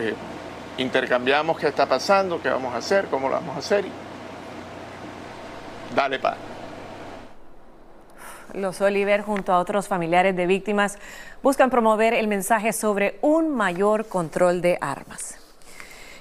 eh, 0.00 0.14
intercambiamos 0.78 1.58
qué 1.58 1.68
está 1.68 1.86
pasando, 1.86 2.40
qué 2.40 2.48
vamos 2.48 2.74
a 2.74 2.78
hacer, 2.78 3.06
cómo 3.06 3.28
lo 3.28 3.34
vamos 3.34 3.56
a 3.56 3.58
hacer. 3.58 3.84
Y 3.84 3.90
dale 5.94 6.18
paz. 6.18 6.36
Los 8.52 8.80
Oliver, 8.80 9.22
junto 9.22 9.52
a 9.52 9.58
otros 9.58 9.88
familiares 9.88 10.36
de 10.36 10.46
víctimas, 10.46 10.98
buscan 11.42 11.70
promover 11.70 12.14
el 12.14 12.28
mensaje 12.28 12.72
sobre 12.72 13.18
un 13.20 13.54
mayor 13.54 14.06
control 14.06 14.62
de 14.62 14.78
armas. 14.80 15.43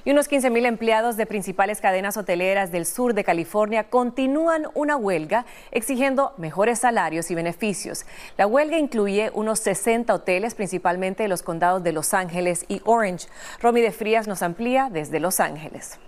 Y 0.05 0.11
unos 0.11 0.29
15.000 0.29 0.65
empleados 0.65 1.15
de 1.15 1.25
principales 1.25 1.79
cadenas 1.79 2.17
hoteleras 2.17 2.71
del 2.71 2.85
sur 2.85 3.13
de 3.13 3.23
California 3.23 3.85
continúan 3.89 4.67
una 4.73 4.97
huelga 4.97 5.45
exigiendo 5.71 6.33
mejores 6.37 6.79
salarios 6.79 7.31
y 7.31 7.35
beneficios. 7.35 8.05
La 8.37 8.45
huelga 8.45 8.77
incluye 8.77 9.31
unos 9.33 9.59
60 9.59 10.13
hoteles, 10.13 10.55
principalmente 10.55 11.23
de 11.23 11.29
los 11.29 11.41
condados 11.41 11.83
de 11.83 11.93
Los 11.93 12.13
Ángeles 12.13 12.65
y 12.67 12.81
Orange. 12.83 13.27
Romy 13.61 13.81
de 13.81 13.91
Frías 13.91 14.27
nos 14.27 14.41
amplía 14.41 14.89
desde 14.91 15.21
Los 15.21 15.39
Ángeles. 15.39 15.99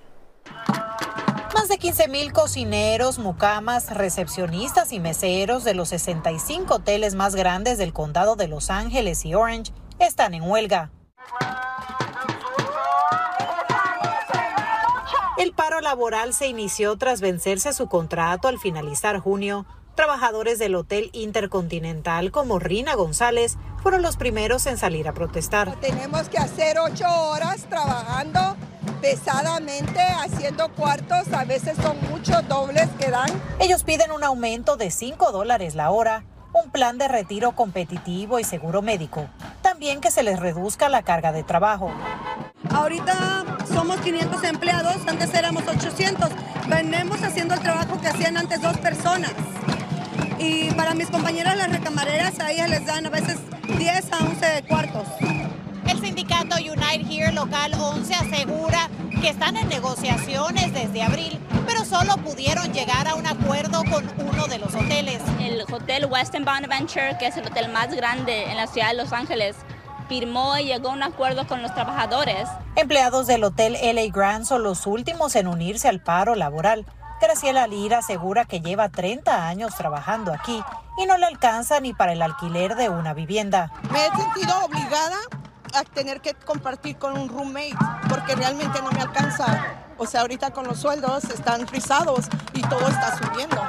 Más 1.53 1.69
de 1.69 1.79
15.000 1.79 2.33
cocineros, 2.33 3.17
mucamas, 3.17 3.95
recepcionistas 3.95 4.91
y 4.91 4.99
meseros 4.99 5.63
de 5.63 5.73
los 5.73 5.87
65 5.89 6.75
hoteles 6.75 7.15
más 7.15 7.33
grandes 7.33 7.77
del 7.77 7.93
condado 7.93 8.35
de 8.35 8.49
Los 8.49 8.69
Ángeles 8.69 9.23
y 9.23 9.35
Orange 9.35 9.71
están 9.99 10.33
en 10.33 10.43
huelga. 10.43 10.91
El 15.37 15.51
paro 15.51 15.81
laboral 15.81 16.33
se 16.33 16.47
inició 16.47 16.97
tras 16.97 17.19
vencerse 17.19 17.73
su 17.73 17.87
contrato 17.87 18.47
al 18.47 18.57
finalizar 18.57 19.19
junio. 19.19 19.65
Trabajadores 19.93 20.59
del 20.59 20.75
Hotel 20.75 21.09
Intercontinental 21.11 22.31
como 22.31 22.57
Rina 22.57 22.95
González 22.95 23.57
fueron 23.83 24.01
los 24.01 24.15
primeros 24.15 24.65
en 24.65 24.77
salir 24.77 25.09
a 25.09 25.13
protestar. 25.13 25.75
Tenemos 25.81 26.29
que 26.29 26.37
hacer 26.37 26.79
ocho 26.79 27.05
horas 27.07 27.65
trabajando 27.69 28.55
pesadamente, 29.01 29.99
haciendo 29.99 30.71
cuartos, 30.71 31.31
a 31.33 31.43
veces 31.43 31.75
son 31.81 31.97
muchos 32.09 32.47
dobles 32.47 32.87
que 32.97 33.11
dan. 33.11 33.29
Ellos 33.59 33.83
piden 33.83 34.13
un 34.13 34.23
aumento 34.23 34.77
de 34.77 34.89
5 34.89 35.33
dólares 35.33 35.75
la 35.75 35.91
hora, 35.91 36.23
un 36.53 36.71
plan 36.71 36.97
de 36.97 37.09
retiro 37.09 37.51
competitivo 37.57 38.39
y 38.39 38.45
seguro 38.45 38.81
médico, 38.81 39.27
también 39.61 39.99
que 39.99 40.11
se 40.11 40.23
les 40.23 40.39
reduzca 40.39 40.87
la 40.87 41.03
carga 41.03 41.33
de 41.33 41.43
trabajo. 41.43 41.91
Ahorita 42.75 43.45
somos 43.73 44.01
500 44.01 44.43
empleados, 44.43 44.97
antes 45.07 45.33
éramos 45.33 45.63
800. 45.65 46.29
Venimos 46.67 47.23
haciendo 47.23 47.53
el 47.53 47.61
trabajo 47.61 48.01
que 48.01 48.09
hacían 48.09 48.35
antes 48.35 48.61
dos 48.61 48.77
personas. 48.79 49.31
Y 50.39 50.71
para 50.71 50.93
mis 50.93 51.09
compañeras 51.09 51.55
las 51.55 51.71
recamareras, 51.71 52.37
a 52.41 52.51
ellas 52.51 52.69
les 52.69 52.85
dan 52.85 53.05
a 53.05 53.09
veces 53.09 53.37
10 53.77 54.11
a 54.11 54.17
11 54.25 54.63
cuartos. 54.67 55.07
El 55.87 56.01
sindicato 56.01 56.57
Unite 56.57 57.05
Here 57.09 57.31
Local 57.31 57.75
11 57.79 58.13
asegura 58.13 58.89
que 59.21 59.29
están 59.29 59.55
en 59.55 59.69
negociaciones 59.69 60.73
desde 60.73 61.01
abril, 61.01 61.39
pero 61.65 61.85
solo 61.85 62.17
pudieron 62.17 62.73
llegar 62.73 63.07
a 63.07 63.15
un 63.15 63.25
acuerdo 63.25 63.85
con 63.85 64.05
uno 64.19 64.47
de 64.47 64.59
los 64.59 64.75
hoteles. 64.75 65.21
El 65.39 65.61
Hotel 65.61 66.07
Westin 66.07 66.43
Bonaventure, 66.43 67.15
que 67.19 67.27
es 67.27 67.37
el 67.37 67.47
hotel 67.47 67.71
más 67.71 67.95
grande 67.95 68.51
en 68.51 68.57
la 68.57 68.67
ciudad 68.67 68.89
de 68.89 68.95
Los 68.95 69.13
Ángeles, 69.13 69.55
firmó 70.07 70.57
y 70.57 70.65
llegó 70.65 70.89
a 70.89 70.93
un 70.93 71.03
acuerdo 71.03 71.47
con 71.47 71.61
los 71.61 71.73
trabajadores. 71.73 72.47
Empleados 72.75 73.27
del 73.27 73.43
Hotel 73.43 73.77
LA 73.81 74.11
Grand 74.11 74.45
son 74.45 74.63
los 74.63 74.87
últimos 74.87 75.35
en 75.35 75.47
unirse 75.47 75.87
al 75.87 76.01
paro 76.01 76.35
laboral. 76.35 76.85
Graciela 77.21 77.67
Lira 77.67 77.99
asegura 77.99 78.45
que 78.45 78.61
lleva 78.61 78.89
30 78.89 79.47
años 79.47 79.75
trabajando 79.75 80.33
aquí 80.33 80.61
y 80.97 81.05
no 81.05 81.17
le 81.17 81.25
alcanza 81.25 81.79
ni 81.79 81.93
para 81.93 82.13
el 82.13 82.21
alquiler 82.21 82.75
de 82.75 82.89
una 82.89 83.13
vivienda. 83.13 83.71
Me 83.91 84.05
he 84.05 84.11
sentido 84.11 84.53
obligada 84.65 85.17
a 85.73 85.83
tener 85.83 86.21
que 86.21 86.33
compartir 86.33 86.97
con 86.97 87.17
un 87.17 87.29
roommate 87.29 87.75
porque 88.09 88.35
realmente 88.35 88.81
no 88.81 88.91
me 88.91 89.01
alcanza. 89.01 89.81
O 89.97 90.05
sea, 90.05 90.21
ahorita 90.21 90.51
con 90.51 90.67
los 90.67 90.79
sueldos 90.79 91.23
están 91.25 91.67
frisados 91.67 92.25
y 92.53 92.61
todo 92.61 92.87
está 92.87 93.17
subiendo. 93.17 93.61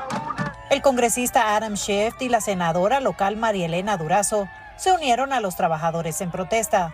El 0.71 0.83
congresista 0.83 1.55
Adam 1.55 1.77
Schiff 1.77 2.21
y 2.21 2.29
la 2.29 2.41
senadora 2.41 3.01
local 3.01 3.37
María 3.37 3.67
Elena 3.67 3.97
Durazo 3.97 4.49
se 4.77 4.93
unieron 4.93 5.33
a 5.33 5.41
los 5.41 5.57
trabajadores 5.57 6.21
en 6.21 6.31
protesta. 6.31 6.93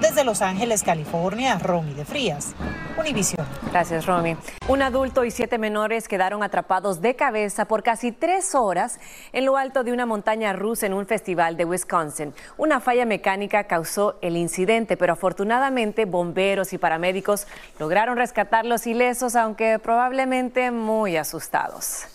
Desde 0.00 0.24
Los 0.24 0.42
Ángeles, 0.42 0.82
California, 0.82 1.58
Romy 1.58 1.94
de 1.94 2.04
Frías, 2.04 2.54
Univision. 2.98 3.46
Gracias, 3.70 4.06
Romy. 4.06 4.36
Un 4.68 4.82
adulto 4.82 5.24
y 5.24 5.30
siete 5.30 5.56
menores 5.56 6.08
quedaron 6.08 6.42
atrapados 6.42 7.00
de 7.00 7.16
cabeza 7.16 7.64
por 7.64 7.82
casi 7.82 8.12
tres 8.12 8.54
horas 8.54 8.98
en 9.32 9.46
lo 9.46 9.56
alto 9.56 9.84
de 9.84 9.92
una 9.92 10.04
montaña 10.04 10.52
rusa 10.52 10.86
en 10.86 10.94
un 10.94 11.06
festival 11.06 11.56
de 11.56 11.64
Wisconsin. 11.64 12.34
Una 12.56 12.80
falla 12.80 13.06
mecánica 13.06 13.64
causó 13.64 14.18
el 14.20 14.36
incidente, 14.36 14.96
pero 14.96 15.12
afortunadamente 15.12 16.04
bomberos 16.04 16.72
y 16.72 16.78
paramédicos 16.78 17.46
lograron 17.78 18.16
rescatarlos 18.16 18.86
ilesos, 18.86 19.36
aunque 19.36 19.78
probablemente 19.78 20.70
muy 20.70 21.16
asustados. 21.16 22.08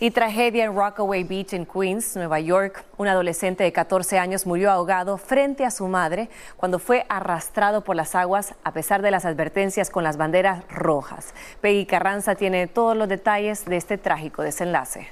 Y 0.00 0.10
tragedia 0.10 0.64
en 0.64 0.74
Rockaway 0.74 1.22
Beach 1.22 1.52
en 1.52 1.66
Queens, 1.66 2.16
Nueva 2.16 2.40
York. 2.40 2.84
Un 2.96 3.06
adolescente 3.06 3.62
de 3.62 3.72
14 3.72 4.18
años 4.18 4.44
murió 4.44 4.72
ahogado 4.72 5.18
frente 5.18 5.64
a 5.64 5.70
su 5.70 5.86
madre 5.86 6.28
cuando 6.56 6.80
fue 6.80 7.06
arrastrado 7.08 7.84
por 7.84 7.94
las 7.94 8.16
aguas 8.16 8.54
a 8.64 8.72
pesar 8.72 9.02
de 9.02 9.12
las 9.12 9.24
advertencias 9.24 9.90
con 9.90 10.02
las 10.02 10.16
banderas 10.16 10.64
rojas. 10.68 11.32
Peggy 11.60 11.86
Carranza 11.86 12.34
tiene 12.34 12.66
todos 12.66 12.96
los 12.96 13.08
detalles 13.08 13.64
de 13.66 13.76
este 13.76 13.96
trágico 13.96 14.42
desenlace. 14.42 15.06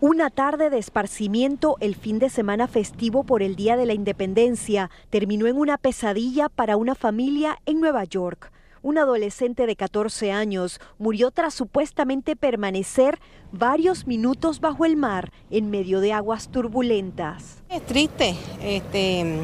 Una 0.00 0.28
tarde 0.28 0.68
de 0.68 0.76
esparcimiento 0.76 1.78
el 1.80 1.94
fin 1.94 2.18
de 2.18 2.28
semana 2.28 2.68
festivo 2.68 3.24
por 3.24 3.42
el 3.42 3.56
Día 3.56 3.78
de 3.78 3.86
la 3.86 3.94
Independencia 3.94 4.90
terminó 5.08 5.46
en 5.46 5.56
una 5.56 5.78
pesadilla 5.78 6.50
para 6.50 6.76
una 6.76 6.94
familia 6.94 7.58
en 7.64 7.80
Nueva 7.80 8.04
York 8.04 8.52
un 8.84 8.98
adolescente 8.98 9.66
de 9.66 9.76
14 9.76 10.30
años 10.30 10.78
murió 10.98 11.30
tras 11.30 11.54
supuestamente 11.54 12.36
permanecer 12.36 13.18
varios 13.50 14.06
minutos 14.06 14.60
bajo 14.60 14.84
el 14.84 14.96
mar 14.96 15.32
en 15.50 15.70
medio 15.70 16.00
de 16.00 16.12
aguas 16.12 16.48
turbulentas. 16.48 17.62
Es 17.70 17.84
triste, 17.86 18.36
este, 18.62 19.38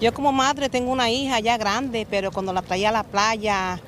yo 0.00 0.12
como 0.12 0.32
madre 0.32 0.68
tengo 0.68 0.90
una 0.90 1.10
hija 1.10 1.38
ya 1.38 1.56
grande, 1.56 2.08
pero 2.10 2.32
cuando 2.32 2.52
la 2.52 2.62
traía 2.62 2.88
a 2.88 2.92
la 2.92 3.04
playa 3.04 3.80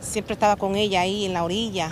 siempre 0.00 0.32
estaba 0.34 0.56
con 0.56 0.74
ella 0.74 1.02
ahí 1.02 1.24
en 1.24 1.32
la 1.32 1.44
orilla 1.44 1.90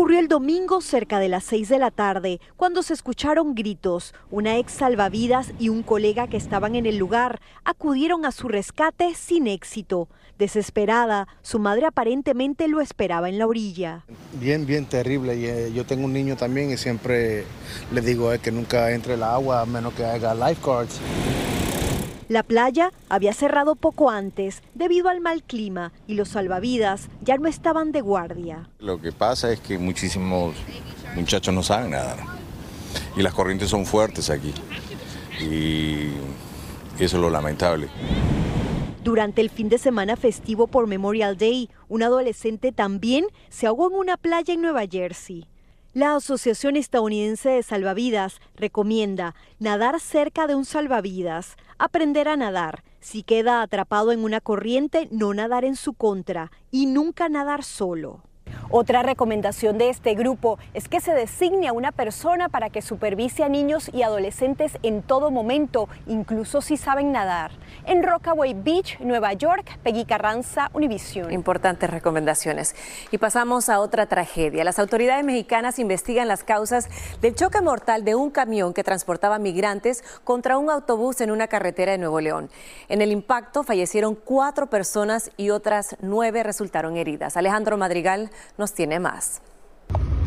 Ocurrió 0.00 0.18
el 0.18 0.28
domingo 0.28 0.80
cerca 0.80 1.18
de 1.18 1.28
las 1.28 1.44
6 1.44 1.68
de 1.68 1.78
la 1.78 1.90
tarde, 1.90 2.40
cuando 2.56 2.82
se 2.82 2.94
escucharon 2.94 3.54
gritos. 3.54 4.14
Una 4.30 4.56
ex 4.56 4.72
salvavidas 4.72 5.52
y 5.58 5.68
un 5.68 5.82
colega 5.82 6.26
que 6.26 6.38
estaban 6.38 6.74
en 6.74 6.86
el 6.86 6.96
lugar 6.96 7.38
acudieron 7.66 8.24
a 8.24 8.32
su 8.32 8.48
rescate 8.48 9.14
sin 9.14 9.46
éxito. 9.46 10.08
Desesperada, 10.38 11.28
su 11.42 11.58
madre 11.58 11.84
aparentemente 11.84 12.66
lo 12.66 12.80
esperaba 12.80 13.28
en 13.28 13.36
la 13.36 13.46
orilla. 13.46 14.06
Bien, 14.40 14.64
bien 14.64 14.86
terrible. 14.86 15.34
Eh, 15.34 15.70
yo 15.74 15.84
tengo 15.84 16.06
un 16.06 16.14
niño 16.14 16.34
también 16.34 16.70
y 16.70 16.78
siempre 16.78 17.44
le 17.92 18.00
digo 18.00 18.30
que 18.42 18.50
nunca 18.50 18.92
entre 18.92 19.14
el 19.14 19.22
agua 19.22 19.60
a 19.60 19.66
menos 19.66 19.92
que 19.92 20.06
haga 20.06 20.34
lifeguards. 20.34 20.98
La 22.30 22.44
playa 22.44 22.92
había 23.08 23.32
cerrado 23.32 23.74
poco 23.74 24.08
antes 24.08 24.62
debido 24.76 25.08
al 25.08 25.20
mal 25.20 25.42
clima 25.42 25.90
y 26.06 26.14
los 26.14 26.28
salvavidas 26.28 27.08
ya 27.22 27.36
no 27.38 27.48
estaban 27.48 27.90
de 27.90 28.02
guardia. 28.02 28.70
Lo 28.78 29.00
que 29.00 29.10
pasa 29.10 29.50
es 29.50 29.58
que 29.58 29.78
muchísimos 29.78 30.54
muchachos 31.16 31.52
no 31.52 31.64
saben 31.64 31.90
nadar 31.90 32.18
y 33.16 33.22
las 33.22 33.34
corrientes 33.34 33.68
son 33.68 33.84
fuertes 33.84 34.30
aquí 34.30 34.54
y 35.40 36.10
eso 37.02 37.16
es 37.16 37.20
lo 37.20 37.30
lamentable. 37.30 37.88
Durante 39.02 39.40
el 39.40 39.50
fin 39.50 39.68
de 39.68 39.78
semana 39.78 40.14
festivo 40.14 40.68
por 40.68 40.86
Memorial 40.86 41.36
Day, 41.36 41.68
un 41.88 42.04
adolescente 42.04 42.70
también 42.70 43.26
se 43.48 43.66
ahogó 43.66 43.88
en 43.88 43.96
una 43.96 44.16
playa 44.16 44.54
en 44.54 44.62
Nueva 44.62 44.82
Jersey. 44.88 45.48
La 45.92 46.14
Asociación 46.14 46.76
Estadounidense 46.76 47.48
de 47.48 47.64
Salvavidas 47.64 48.40
recomienda 48.54 49.34
nadar 49.58 49.98
cerca 49.98 50.46
de 50.46 50.54
un 50.54 50.64
salvavidas, 50.64 51.56
aprender 51.80 52.28
a 52.28 52.36
nadar, 52.36 52.84
si 53.00 53.22
queda 53.22 53.62
atrapado 53.62 54.12
en 54.12 54.22
una 54.22 54.42
corriente, 54.42 55.08
no 55.10 55.32
nadar 55.32 55.64
en 55.64 55.76
su 55.76 55.94
contra 55.94 56.52
y 56.70 56.84
nunca 56.84 57.30
nadar 57.30 57.64
solo. 57.64 58.22
Otra 58.72 59.02
recomendación 59.02 59.78
de 59.78 59.88
este 59.88 60.14
grupo 60.14 60.56
es 60.74 60.88
que 60.88 61.00
se 61.00 61.12
designe 61.12 61.66
a 61.66 61.72
una 61.72 61.90
persona 61.90 62.48
para 62.48 62.70
que 62.70 62.82
supervise 62.82 63.42
a 63.42 63.48
niños 63.48 63.90
y 63.92 64.04
adolescentes 64.04 64.78
en 64.84 65.02
todo 65.02 65.32
momento, 65.32 65.88
incluso 66.06 66.60
si 66.60 66.76
saben 66.76 67.10
nadar. 67.10 67.50
En 67.86 68.04
Rockaway 68.04 68.54
Beach, 68.54 69.00
Nueva 69.00 69.32
York, 69.32 69.76
Peggy 69.82 70.04
Carranza, 70.04 70.70
Univision. 70.72 71.32
Importantes 71.32 71.90
recomendaciones. 71.90 72.76
Y 73.10 73.18
pasamos 73.18 73.68
a 73.68 73.80
otra 73.80 74.06
tragedia. 74.06 74.62
Las 74.62 74.78
autoridades 74.78 75.24
mexicanas 75.24 75.80
investigan 75.80 76.28
las 76.28 76.44
causas 76.44 76.88
del 77.20 77.34
choque 77.34 77.60
mortal 77.60 78.04
de 78.04 78.14
un 78.14 78.30
camión 78.30 78.72
que 78.72 78.84
transportaba 78.84 79.40
migrantes 79.40 80.04
contra 80.22 80.58
un 80.58 80.70
autobús 80.70 81.20
en 81.20 81.32
una 81.32 81.48
carretera 81.48 81.90
de 81.90 81.98
Nuevo 81.98 82.20
León. 82.20 82.48
En 82.88 83.02
el 83.02 83.10
impacto 83.10 83.64
fallecieron 83.64 84.14
cuatro 84.14 84.68
personas 84.68 85.32
y 85.36 85.50
otras 85.50 85.96
nueve 86.00 86.44
resultaron 86.44 86.96
heridas. 86.96 87.36
Alejandro 87.36 87.76
Madrigal 87.76 88.30
nos 88.60 88.74
tiene 88.74 89.00
más. 89.00 89.42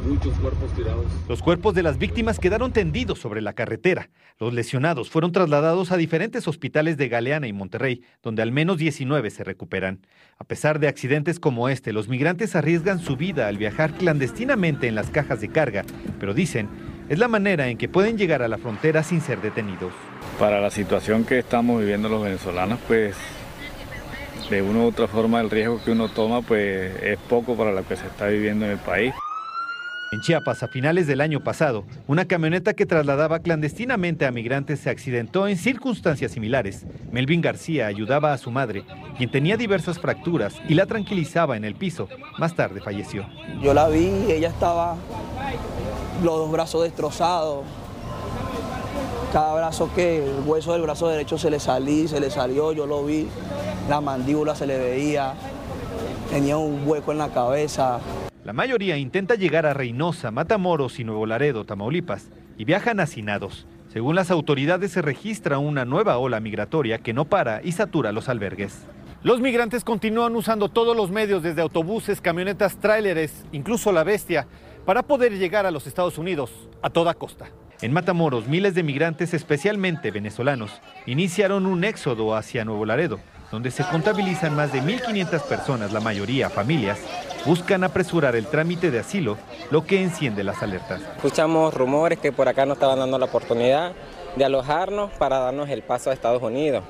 Muchos 0.05 0.37
cuerpos 0.39 0.73
tirados. 0.75 1.05
Los 1.29 1.41
cuerpos 1.41 1.73
de 1.73 1.83
las 1.83 1.97
víctimas 1.97 2.37
quedaron 2.37 2.73
tendidos 2.73 3.19
sobre 3.19 3.41
la 3.41 3.53
carretera. 3.53 4.09
Los 4.37 4.53
lesionados 4.53 5.09
fueron 5.09 5.31
trasladados 5.31 5.93
a 5.93 5.97
diferentes 5.97 6.45
hospitales 6.49 6.97
de 6.97 7.07
Galeana 7.07 7.47
y 7.47 7.53
Monterrey, 7.53 8.01
donde 8.21 8.41
al 8.41 8.51
menos 8.51 8.77
19 8.77 9.29
se 9.29 9.45
recuperan. 9.45 10.05
A 10.37 10.43
pesar 10.43 10.79
de 10.79 10.89
accidentes 10.89 11.39
como 11.39 11.69
este, 11.69 11.93
los 11.93 12.09
migrantes 12.09 12.57
arriesgan 12.57 12.99
su 12.99 13.15
vida 13.15 13.47
al 13.47 13.57
viajar 13.57 13.93
clandestinamente 13.93 14.89
en 14.89 14.95
las 14.95 15.09
cajas 15.09 15.39
de 15.39 15.47
carga, 15.47 15.85
pero 16.19 16.33
dicen, 16.33 16.67
es 17.07 17.19
la 17.19 17.29
manera 17.29 17.69
en 17.69 17.77
que 17.77 17.87
pueden 17.87 18.17
llegar 18.17 18.41
a 18.41 18.49
la 18.49 18.57
frontera 18.57 19.03
sin 19.03 19.21
ser 19.21 19.41
detenidos. 19.41 19.93
Para 20.37 20.59
la 20.59 20.71
situación 20.71 21.23
que 21.23 21.39
estamos 21.39 21.79
viviendo 21.79 22.09
los 22.09 22.21
venezolanos, 22.21 22.79
pues 22.87 23.15
de 24.49 24.61
una 24.61 24.79
u 24.79 24.87
otra 24.87 25.07
forma 25.07 25.41
el 25.41 25.49
riesgo 25.49 25.81
que 25.83 25.91
uno 25.91 26.09
toma 26.09 26.41
pues 26.41 27.01
es 27.01 27.17
poco 27.29 27.55
para 27.55 27.71
lo 27.71 27.85
que 27.87 27.95
se 27.95 28.05
está 28.05 28.27
viviendo 28.27 28.65
en 28.65 28.71
el 28.71 28.77
país. 28.77 29.13
En 30.13 30.21
Chiapas, 30.21 30.61
a 30.61 30.67
finales 30.67 31.07
del 31.07 31.21
año 31.21 31.39
pasado, 31.39 31.85
una 32.05 32.25
camioneta 32.25 32.75
que 32.75 32.85
trasladaba 32.85 33.39
clandestinamente 33.39 34.27
a 34.27 34.31
migrantes 34.31 34.79
se 34.79 34.91
accidentó 34.91 35.47
en 35.47 35.57
circunstancias 35.57 36.33
similares. 36.33 36.85
Melvin 37.11 37.41
García 37.41 37.87
ayudaba 37.87 38.31
a 38.31 38.37
su 38.37 38.51
madre, 38.51 38.83
quien 39.17 39.31
tenía 39.31 39.57
diversas 39.57 39.97
fracturas, 39.97 40.53
y 40.69 40.75
la 40.75 40.85
tranquilizaba 40.85 41.57
en 41.57 41.65
el 41.65 41.73
piso. 41.73 42.09
Más 42.37 42.55
tarde 42.55 42.79
falleció. 42.79 43.25
Yo 43.59 43.73
la 43.73 43.87
vi, 43.87 44.05
ella 44.29 44.49
estaba 44.49 44.97
los 46.23 46.37
dos 46.37 46.51
brazos 46.51 46.83
destrozados. 46.83 47.63
Cada 49.31 49.55
brazo 49.55 49.89
que 49.95 50.23
el 50.23 50.43
hueso 50.45 50.73
del 50.73 50.83
brazo 50.83 51.07
derecho 51.07 51.39
se 51.39 51.49
le 51.49 51.59
salía, 51.59 52.07
se 52.07 52.19
le 52.19 52.29
salió, 52.29 52.71
yo 52.71 52.85
lo 52.85 53.03
vi. 53.03 53.27
La 53.89 53.99
mandíbula 53.99 54.55
se 54.55 54.65
le 54.65 54.77
veía, 54.77 55.33
tenía 56.29 56.57
un 56.57 56.87
hueco 56.87 57.11
en 57.11 57.17
la 57.17 57.29
cabeza. 57.29 57.99
La 58.45 58.53
mayoría 58.53 58.97
intenta 58.97 59.35
llegar 59.35 59.65
a 59.65 59.73
Reynosa, 59.73 60.31
Matamoros 60.31 60.99
y 60.99 61.03
Nuevo 61.03 61.25
Laredo, 61.25 61.65
Tamaulipas, 61.65 62.29
y 62.57 62.63
viajan 62.63 63.01
hacinados. 63.01 63.67
Según 63.91 64.15
las 64.15 64.31
autoridades 64.31 64.91
se 64.91 65.01
registra 65.01 65.59
una 65.59 65.83
nueva 65.83 66.17
ola 66.17 66.39
migratoria 66.39 66.97
que 66.99 67.13
no 67.13 67.25
para 67.25 67.61
y 67.61 67.73
satura 67.73 68.13
los 68.13 68.29
albergues. 68.29 68.85
Los 69.21 69.41
migrantes 69.41 69.83
continúan 69.83 70.35
usando 70.35 70.69
todos 70.69 70.95
los 70.95 71.11
medios 71.11 71.43
desde 71.43 71.61
autobuses, 71.61 72.21
camionetas, 72.21 72.77
tráileres, 72.77 73.45
incluso 73.51 73.91
la 73.91 74.03
bestia, 74.03 74.47
para 74.85 75.03
poder 75.03 75.37
llegar 75.37 75.65
a 75.65 75.71
los 75.71 75.87
Estados 75.87 76.17
Unidos 76.17 76.51
a 76.81 76.89
toda 76.89 77.13
costa. 77.13 77.47
En 77.81 77.91
Matamoros, 77.91 78.47
miles 78.47 78.75
de 78.75 78.83
migrantes, 78.83 79.33
especialmente 79.33 80.09
venezolanos, 80.11 80.71
iniciaron 81.05 81.65
un 81.65 81.83
éxodo 81.83 82.35
hacia 82.35 82.65
Nuevo 82.65 82.85
Laredo, 82.85 83.19
donde 83.53 83.69
se 83.69 83.83
contabilizan 83.83 84.55
más 84.55 84.73
de 84.73 84.81
1.500 84.81 85.43
personas, 85.43 85.93
la 85.93 85.99
mayoría 85.99 86.49
familias, 86.49 86.99
buscan 87.45 87.83
apresurar 87.83 88.35
el 88.35 88.47
trámite 88.47 88.89
de 88.89 88.97
asilo, 88.97 89.37
lo 89.69 89.85
que 89.85 90.01
enciende 90.01 90.43
las 90.43 90.63
alertas. 90.63 91.03
Escuchamos 91.17 91.71
rumores 91.71 92.17
que 92.17 92.31
por 92.31 92.47
acá 92.47 92.65
nos 92.65 92.77
estaban 92.77 92.97
dando 92.97 93.19
la 93.19 93.25
oportunidad 93.25 93.93
de 94.35 94.43
alojarnos 94.43 95.11
para 95.19 95.37
darnos 95.37 95.69
el 95.69 95.83
paso 95.83 96.09
a 96.09 96.13
Estados 96.13 96.41
Unidos. 96.41 96.83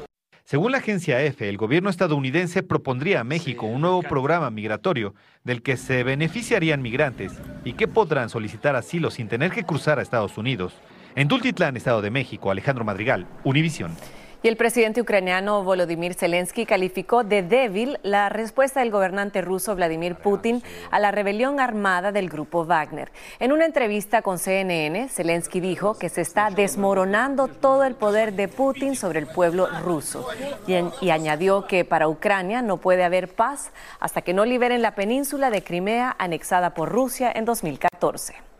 Según 0.45 0.71
la 0.71 0.77
agencia 0.77 1.21
EFE, 1.21 1.49
el 1.49 1.57
gobierno 1.57 1.89
estadounidense 1.89 2.63
propondría 2.63 3.19
a 3.19 3.23
México 3.25 3.65
un 3.65 3.81
nuevo 3.81 4.01
programa 4.01 4.49
migratorio 4.49 5.15
del 5.43 5.63
que 5.63 5.75
se 5.75 6.03
beneficiarían 6.03 6.81
migrantes 6.81 7.33
y 7.65 7.73
que 7.73 7.89
podrán 7.89 8.29
solicitar 8.29 8.77
asilo 8.77 9.11
sin 9.11 9.27
tener 9.27 9.51
que 9.51 9.65
cruzar 9.65 9.99
a 9.99 10.01
Estados 10.01 10.37
Unidos. 10.37 10.73
En 11.15 11.27
Tultitlán, 11.27 11.75
Estado 11.75 12.01
de 12.01 12.09
México, 12.09 12.51
Alejandro 12.51 12.85
Madrigal, 12.85 13.27
Univisión. 13.43 13.97
Y 14.43 14.49
el 14.49 14.57
presidente 14.57 14.99
ucraniano 14.99 15.63
Volodymyr 15.63 16.15
Zelensky 16.15 16.65
calificó 16.65 17.23
de 17.23 17.43
débil 17.43 17.97
la 18.03 18.27
respuesta 18.27 18.81
del 18.81 18.91
gobernante 18.91 19.41
ruso 19.41 19.73
Vladimir 19.73 20.15
Putin 20.15 20.61
a 20.91 20.99
la 20.99 21.11
rebelión 21.11 21.61
armada 21.61 22.11
del 22.11 22.29
grupo 22.29 22.65
Wagner. 22.65 23.09
En 23.39 23.53
una 23.53 23.65
entrevista 23.65 24.21
con 24.21 24.39
CNN, 24.39 25.07
Zelensky 25.07 25.61
dijo 25.61 25.97
que 25.97 26.09
se 26.09 26.19
está 26.19 26.49
desmoronando 26.49 27.47
todo 27.47 27.85
el 27.85 27.95
poder 27.95 28.33
de 28.33 28.49
Putin 28.49 28.97
sobre 28.97 29.19
el 29.19 29.27
pueblo 29.27 29.69
ruso 29.81 30.27
y, 30.67 30.73
y 30.99 31.09
añadió 31.09 31.65
que 31.65 31.85
para 31.85 32.09
Ucrania 32.09 32.61
no 32.61 32.75
puede 32.75 33.05
haber 33.05 33.33
paz 33.33 33.71
hasta 34.01 34.23
que 34.23 34.33
no 34.33 34.43
liberen 34.43 34.81
la 34.81 34.93
península 34.93 35.51
de 35.51 35.63
Crimea 35.63 36.17
anexada 36.19 36.73
por 36.73 36.89
Rusia 36.89 37.31
en 37.33 37.45
2014. 37.45 38.52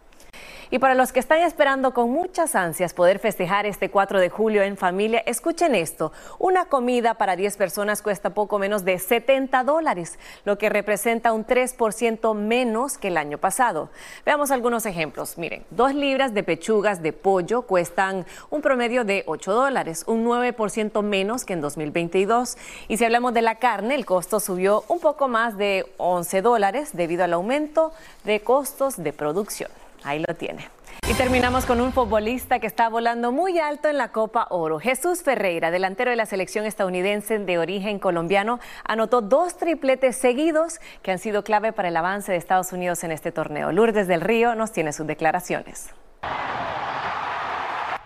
Y 0.73 0.79
para 0.79 0.95
los 0.95 1.11
que 1.11 1.19
están 1.19 1.41
esperando 1.41 1.93
con 1.93 2.09
muchas 2.09 2.55
ansias 2.55 2.95
poder 2.95 3.19
festejar 3.19 3.67
este 3.67 3.91
4 3.91 4.19
de 4.19 4.31
julio 4.31 4.63
en 4.63 4.75
familia, 4.75 5.21
escuchen 5.27 5.75
esto. 5.75 6.11
Una 6.39 6.65
comida 6.65 7.13
para 7.13 7.35
10 7.35 7.57
personas 7.57 8.01
cuesta 8.01 8.31
poco 8.31 8.57
menos 8.57 8.83
de 8.83 8.97
70 8.97 9.63
dólares, 9.65 10.17
lo 10.45 10.57
que 10.57 10.69
representa 10.69 11.31
un 11.31 11.45
3% 11.45 12.33
menos 12.33 12.97
que 12.97 13.09
el 13.09 13.17
año 13.17 13.37
pasado. 13.37 13.91
Veamos 14.25 14.49
algunos 14.49 14.87
ejemplos. 14.87 15.37
Miren, 15.37 15.63
dos 15.69 15.93
libras 15.93 16.33
de 16.33 16.41
pechugas 16.41 17.03
de 17.03 17.13
pollo 17.13 17.61
cuestan 17.61 18.25
un 18.49 18.63
promedio 18.63 19.03
de 19.03 19.25
8 19.27 19.53
dólares, 19.53 20.03
un 20.07 20.25
9% 20.25 21.03
menos 21.03 21.45
que 21.45 21.53
en 21.53 21.61
2022. 21.61 22.57
Y 22.87 22.97
si 22.97 23.05
hablamos 23.05 23.35
de 23.35 23.43
la 23.43 23.59
carne, 23.59 23.93
el 23.93 24.07
costo 24.07 24.39
subió 24.39 24.85
un 24.87 24.99
poco 24.99 25.27
más 25.27 25.55
de 25.55 25.85
11 25.97 26.41
dólares 26.41 26.89
debido 26.93 27.23
al 27.23 27.33
aumento 27.33 27.93
de 28.23 28.39
costos 28.39 28.97
de 28.97 29.13
producción. 29.13 29.69
Ahí 30.03 30.23
lo 30.27 30.33
tiene. 30.35 30.69
Y 31.09 31.13
terminamos 31.15 31.65
con 31.65 31.81
un 31.81 31.91
futbolista 31.91 32.59
que 32.59 32.67
está 32.67 32.87
volando 32.87 33.31
muy 33.33 33.59
alto 33.59 33.89
en 33.89 33.97
la 33.97 34.13
Copa 34.13 34.47
Oro. 34.49 34.79
Jesús 34.79 35.21
Ferreira, 35.21 35.69
delantero 35.69 36.11
de 36.11 36.15
la 36.15 36.25
selección 36.25 36.65
estadounidense 36.65 37.39
de 37.39 37.57
origen 37.57 37.99
colombiano, 37.99 38.59
anotó 38.85 39.21
dos 39.21 39.57
tripletes 39.57 40.15
seguidos 40.15 40.79
que 41.01 41.11
han 41.11 41.19
sido 41.19 41.43
clave 41.43 41.73
para 41.73 41.89
el 41.89 41.97
avance 41.97 42.31
de 42.31 42.37
Estados 42.37 42.71
Unidos 42.71 43.03
en 43.03 43.11
este 43.11 43.33
torneo. 43.33 43.71
Lourdes 43.71 44.07
del 44.07 44.21
Río 44.21 44.55
nos 44.55 44.71
tiene 44.71 44.93
sus 44.93 45.05
declaraciones. 45.05 45.89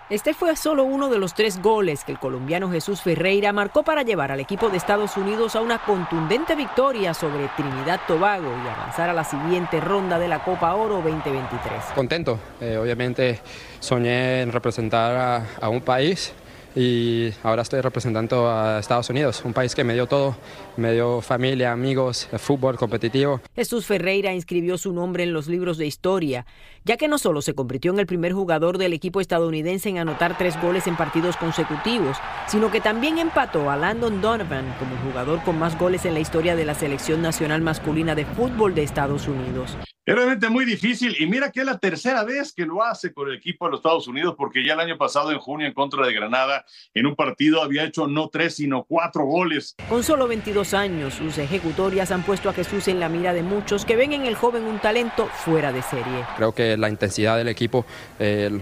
Este 0.10 0.34
fue 0.34 0.56
solo 0.56 0.86
uno 0.86 1.10
de 1.10 1.20
los 1.20 1.34
tres 1.34 1.62
goles 1.62 2.06
que 2.06 2.14
el 2.14 2.18
colombiano 2.18 2.72
Jesús 2.72 3.02
Ferreira 3.02 3.52
marcó 3.52 3.84
para 3.84 4.04
llevar 4.04 4.32
al 4.32 4.40
equipo 4.40 4.70
de 4.70 4.78
Estados 4.78 5.18
Unidos 5.18 5.58
a 5.58 5.62
una 5.62 5.80
contundente 5.80 6.56
victoria 6.56 7.14
sobre 7.14 7.50
Trinidad 7.58 8.00
Tobago 8.08 8.48
y 8.48 8.68
avanzar 8.70 9.10
a 9.10 9.14
la 9.14 9.26
siguiente 9.26 9.82
ronda 9.82 10.18
de 10.18 10.30
la 10.30 10.46
Copa 10.46 10.74
Oro 10.76 11.02
2023. 11.02 11.84
Contento, 11.94 12.40
eh, 12.62 12.78
obviamente 12.78 13.42
soñé 13.82 14.44
en 14.44 14.54
representar 14.54 15.14
a, 15.14 15.46
a 15.60 15.68
un 15.68 15.82
país 15.82 16.34
y 16.78 17.34
ahora 17.42 17.64
estoy 17.64 17.82
representando 17.82 18.48
a 18.52 18.78
Estados 18.78 19.10
Unidos, 19.10 19.42
un 19.44 19.54
país 19.54 19.74
que 19.74 19.84
me 19.84 19.96
dio 19.96 20.06
todo, 20.06 20.38
me 20.76 20.94
dio 20.94 21.22
familia, 21.22 21.72
amigos, 21.72 22.30
fútbol 22.38 22.78
competitivo. 22.78 23.42
Jesús 23.56 23.88
Ferreira 23.88 24.32
inscribió 24.32 24.78
su 24.78 24.94
nombre 24.94 25.24
en 25.24 25.34
los 25.34 25.48
libros 25.48 25.80
de 25.80 25.88
historia, 25.88 26.46
ya 26.86 26.96
que 26.96 27.08
no 27.08 27.18
solo 27.18 27.42
se 27.42 27.56
convirtió 27.56 27.92
en 27.92 28.00
el 28.00 28.06
primer 28.06 28.34
jugador 28.34 28.78
del 28.78 28.94
equipo 28.94 29.22
estadounidense 29.22 29.90
en 29.90 29.98
anotar 29.98 30.38
tres 30.38 30.62
goles 30.62 30.86
en 30.86 30.96
partidos 30.96 31.36
consecutivos, 31.38 32.18
sino 32.48 32.70
que 32.70 32.80
también 32.80 33.18
empató 33.18 33.72
a 33.72 33.76
Landon 33.76 34.22
Donovan 34.22 34.76
como 34.78 34.96
jugador 34.98 35.42
con 35.44 35.58
más 35.58 35.80
goles 35.80 36.06
en 36.06 36.14
la 36.14 36.20
historia 36.20 36.56
de 36.56 36.66
la 36.66 36.76
selección 36.76 37.24
nacional 37.24 37.64
masculina 37.64 38.14
de 38.14 38.26
fútbol 38.26 38.76
de 38.76 38.84
Estados 38.84 39.28
Unidos. 39.28 39.76
Es 40.08 40.16
realmente 40.16 40.48
muy 40.48 40.64
difícil 40.64 41.18
y 41.20 41.26
mira 41.26 41.52
que 41.52 41.60
es 41.60 41.66
la 41.66 41.80
tercera 41.80 42.24
vez 42.24 42.54
que 42.54 42.66
lo 42.66 42.82
hace 42.82 43.12
con 43.12 43.28
el 43.28 43.36
equipo 43.36 43.66
de 43.66 43.72
los 43.72 43.80
Estados 43.80 44.08
Unidos 44.08 44.36
porque 44.38 44.66
ya 44.66 44.76
el 44.76 44.80
año 44.80 44.98
pasado 44.98 45.34
en 45.34 45.38
junio 45.38 45.68
en 45.68 45.74
contra 45.74 46.08
de 46.08 46.14
Granada 46.14 46.64
en 46.94 47.08
un 47.08 47.14
partido 47.14 47.62
había 47.62 47.84
hecho 47.84 48.08
no 48.08 48.30
tres 48.30 48.56
sino 48.56 48.86
cuatro 48.86 49.26
goles. 49.26 49.76
Con 49.90 50.06
solo 50.06 50.26
22 50.30 50.74
años, 50.74 51.16
sus 51.16 51.38
ejecutorias 51.38 52.12
han 52.12 52.24
puesto 52.24 52.50
a 52.50 52.54
Jesús 52.54 52.88
en 52.88 53.02
la 53.02 53.10
mira 53.10 53.34
de 53.34 53.44
muchos 53.44 53.84
que 53.84 53.98
ven 53.98 54.14
en 54.14 54.26
el 54.26 54.36
joven 54.36 54.64
un 54.64 54.80
talento 54.80 55.26
fuera 55.26 55.74
de 55.74 55.82
serie. 55.82 56.26
Creo 56.38 56.56
que 56.56 56.78
la 56.78 56.88
intensidad 56.88 57.36
del 57.36 57.50
equipo, 57.50 57.86
el, 58.18 58.62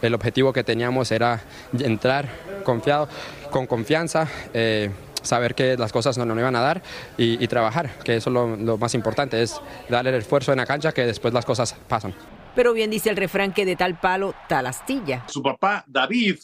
el 0.00 0.14
objetivo 0.14 0.52
que 0.52 0.62
teníamos 0.62 1.10
era 1.10 1.42
entrar 1.76 2.28
confiado, 2.62 3.08
con 3.50 3.66
confianza. 3.66 4.28
Eh, 4.52 4.90
saber 5.24 5.54
que 5.54 5.76
las 5.76 5.92
cosas 5.92 6.16
no 6.18 6.24
nos 6.24 6.38
iban 6.38 6.56
a 6.56 6.60
dar 6.60 6.82
y, 7.16 7.46
trabajar, 7.48 7.98
que 8.04 8.16
eso 8.16 8.30
es 8.30 8.34
lo, 8.34 8.56
lo 8.56 8.78
más 8.78 8.94
importante, 8.94 9.42
es 9.42 9.60
darle 9.88 10.10
el 10.10 10.16
esfuerzo 10.16 10.52
en 10.52 10.58
la 10.58 10.66
cancha 10.66 10.92
que 10.92 11.04
después 11.06 11.34
las 11.34 11.44
cosas 11.44 11.74
pasan. 11.88 12.14
Pero 12.54 12.72
bien 12.72 12.90
dice 12.90 13.10
el 13.10 13.16
refrán 13.16 13.52
que 13.52 13.66
de 13.66 13.76
tal 13.76 13.98
palo, 13.98 14.34
tal 14.48 14.66
astilla. 14.66 15.24
Su 15.28 15.42
papá, 15.42 15.84
David, 15.88 16.36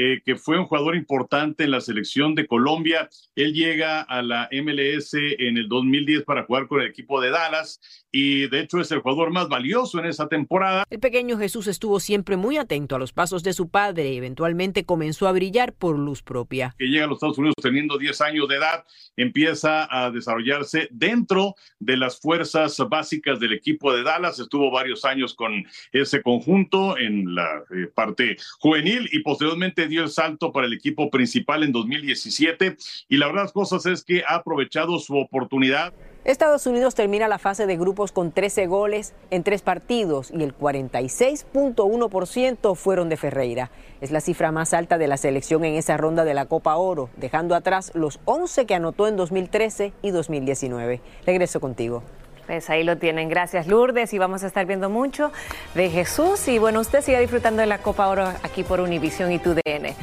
eh, 0.00 0.22
que 0.24 0.36
fue 0.36 0.56
un 0.56 0.66
jugador 0.66 0.94
importante 0.94 1.64
en 1.64 1.72
la 1.72 1.80
selección 1.80 2.36
de 2.36 2.46
Colombia. 2.46 3.10
Él 3.34 3.52
llega 3.52 4.00
a 4.00 4.22
la 4.22 4.48
MLS 4.52 5.12
en 5.14 5.56
el 5.56 5.68
2010 5.68 6.22
para 6.22 6.44
jugar 6.44 6.68
con 6.68 6.80
el 6.80 6.86
equipo 6.86 7.20
de 7.20 7.30
Dallas 7.30 7.80
y 8.12 8.46
de 8.46 8.60
hecho 8.60 8.78
es 8.80 8.92
el 8.92 9.00
jugador 9.00 9.32
más 9.32 9.48
valioso 9.48 9.98
en 9.98 10.06
esa 10.06 10.28
temporada. 10.28 10.84
El 10.88 11.00
pequeño 11.00 11.36
Jesús 11.36 11.66
estuvo 11.66 11.98
siempre 11.98 12.36
muy 12.36 12.58
atento 12.58 12.94
a 12.94 13.00
los 13.00 13.12
pasos 13.12 13.42
de 13.42 13.52
su 13.52 13.70
padre 13.70 14.12
y 14.12 14.18
eventualmente 14.18 14.84
comenzó 14.84 15.26
a 15.26 15.32
brillar 15.32 15.72
por 15.72 15.98
luz 15.98 16.22
propia. 16.22 16.76
Que 16.78 16.86
llega 16.86 17.04
a 17.04 17.08
los 17.08 17.16
Estados 17.16 17.38
Unidos 17.38 17.56
teniendo 17.60 17.98
10 17.98 18.20
años 18.20 18.48
de 18.48 18.54
edad, 18.54 18.84
empieza 19.16 19.88
a 19.90 20.12
desarrollarse 20.12 20.86
dentro 20.92 21.56
de 21.80 21.96
las 21.96 22.20
fuerzas 22.20 22.76
básicas 22.88 23.40
del 23.40 23.52
equipo 23.52 23.92
de 23.92 24.04
Dallas. 24.04 24.38
Estuvo 24.38 24.70
varios 24.70 25.04
años 25.04 25.34
con 25.34 25.66
ese 25.90 26.22
conjunto 26.22 26.96
en 26.96 27.34
la 27.34 27.64
eh, 27.74 27.88
parte 27.92 28.36
juvenil 28.60 29.08
y 29.10 29.24
posteriormente 29.24 29.87
dio 29.88 30.02
el 30.02 30.10
salto 30.10 30.52
para 30.52 30.66
el 30.66 30.72
equipo 30.72 31.10
principal 31.10 31.64
en 31.64 31.72
2017 31.72 32.76
y 33.08 33.16
la 33.16 33.26
verdad 33.26 33.50
cosas 33.50 33.86
es 33.86 34.04
que 34.04 34.22
ha 34.26 34.36
aprovechado 34.36 34.98
su 34.98 35.16
oportunidad. 35.16 35.92
Estados 36.24 36.66
Unidos 36.66 36.94
termina 36.94 37.26
la 37.26 37.38
fase 37.38 37.66
de 37.66 37.78
grupos 37.78 38.12
con 38.12 38.32
13 38.32 38.66
goles 38.66 39.14
en 39.30 39.42
tres 39.44 39.62
partidos 39.62 40.30
y 40.30 40.42
el 40.42 40.54
46.1% 40.56 42.76
fueron 42.76 43.08
de 43.08 43.16
Ferreira. 43.16 43.70
Es 44.00 44.10
la 44.10 44.20
cifra 44.20 44.52
más 44.52 44.74
alta 44.74 44.98
de 44.98 45.06
la 45.06 45.16
selección 45.16 45.64
en 45.64 45.76
esa 45.76 45.96
ronda 45.96 46.24
de 46.24 46.34
la 46.34 46.44
Copa 46.46 46.76
Oro, 46.76 47.08
dejando 47.16 47.54
atrás 47.54 47.92
los 47.94 48.20
11 48.26 48.66
que 48.66 48.74
anotó 48.74 49.08
en 49.08 49.16
2013 49.16 49.94
y 50.02 50.10
2019. 50.10 51.00
Regreso 51.24 51.60
contigo. 51.60 52.02
Pues 52.48 52.70
ahí 52.70 52.82
lo 52.82 52.96
tienen. 52.96 53.28
Gracias, 53.28 53.66
Lourdes. 53.66 54.14
Y 54.14 54.18
vamos 54.18 54.42
a 54.42 54.46
estar 54.46 54.64
viendo 54.64 54.88
mucho 54.88 55.30
de 55.74 55.90
Jesús. 55.90 56.48
Y 56.48 56.58
bueno, 56.58 56.80
usted 56.80 57.02
siga 57.02 57.20
disfrutando 57.20 57.60
de 57.60 57.66
la 57.66 57.76
Copa 57.78 58.08
Oro 58.08 58.26
aquí 58.42 58.64
por 58.64 58.80
Univisión 58.80 59.30
y 59.30 59.38
TUDN. 59.38 59.94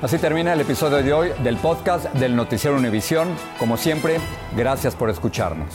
Así 0.00 0.18
termina 0.18 0.52
el 0.52 0.60
episodio 0.60 1.02
de 1.02 1.12
hoy 1.12 1.32
del 1.42 1.56
podcast 1.56 2.06
del 2.14 2.36
Noticiero 2.36 2.76
Univisión. 2.76 3.28
Como 3.58 3.76
siempre, 3.76 4.18
gracias 4.56 4.94
por 4.94 5.10
escucharnos. 5.10 5.74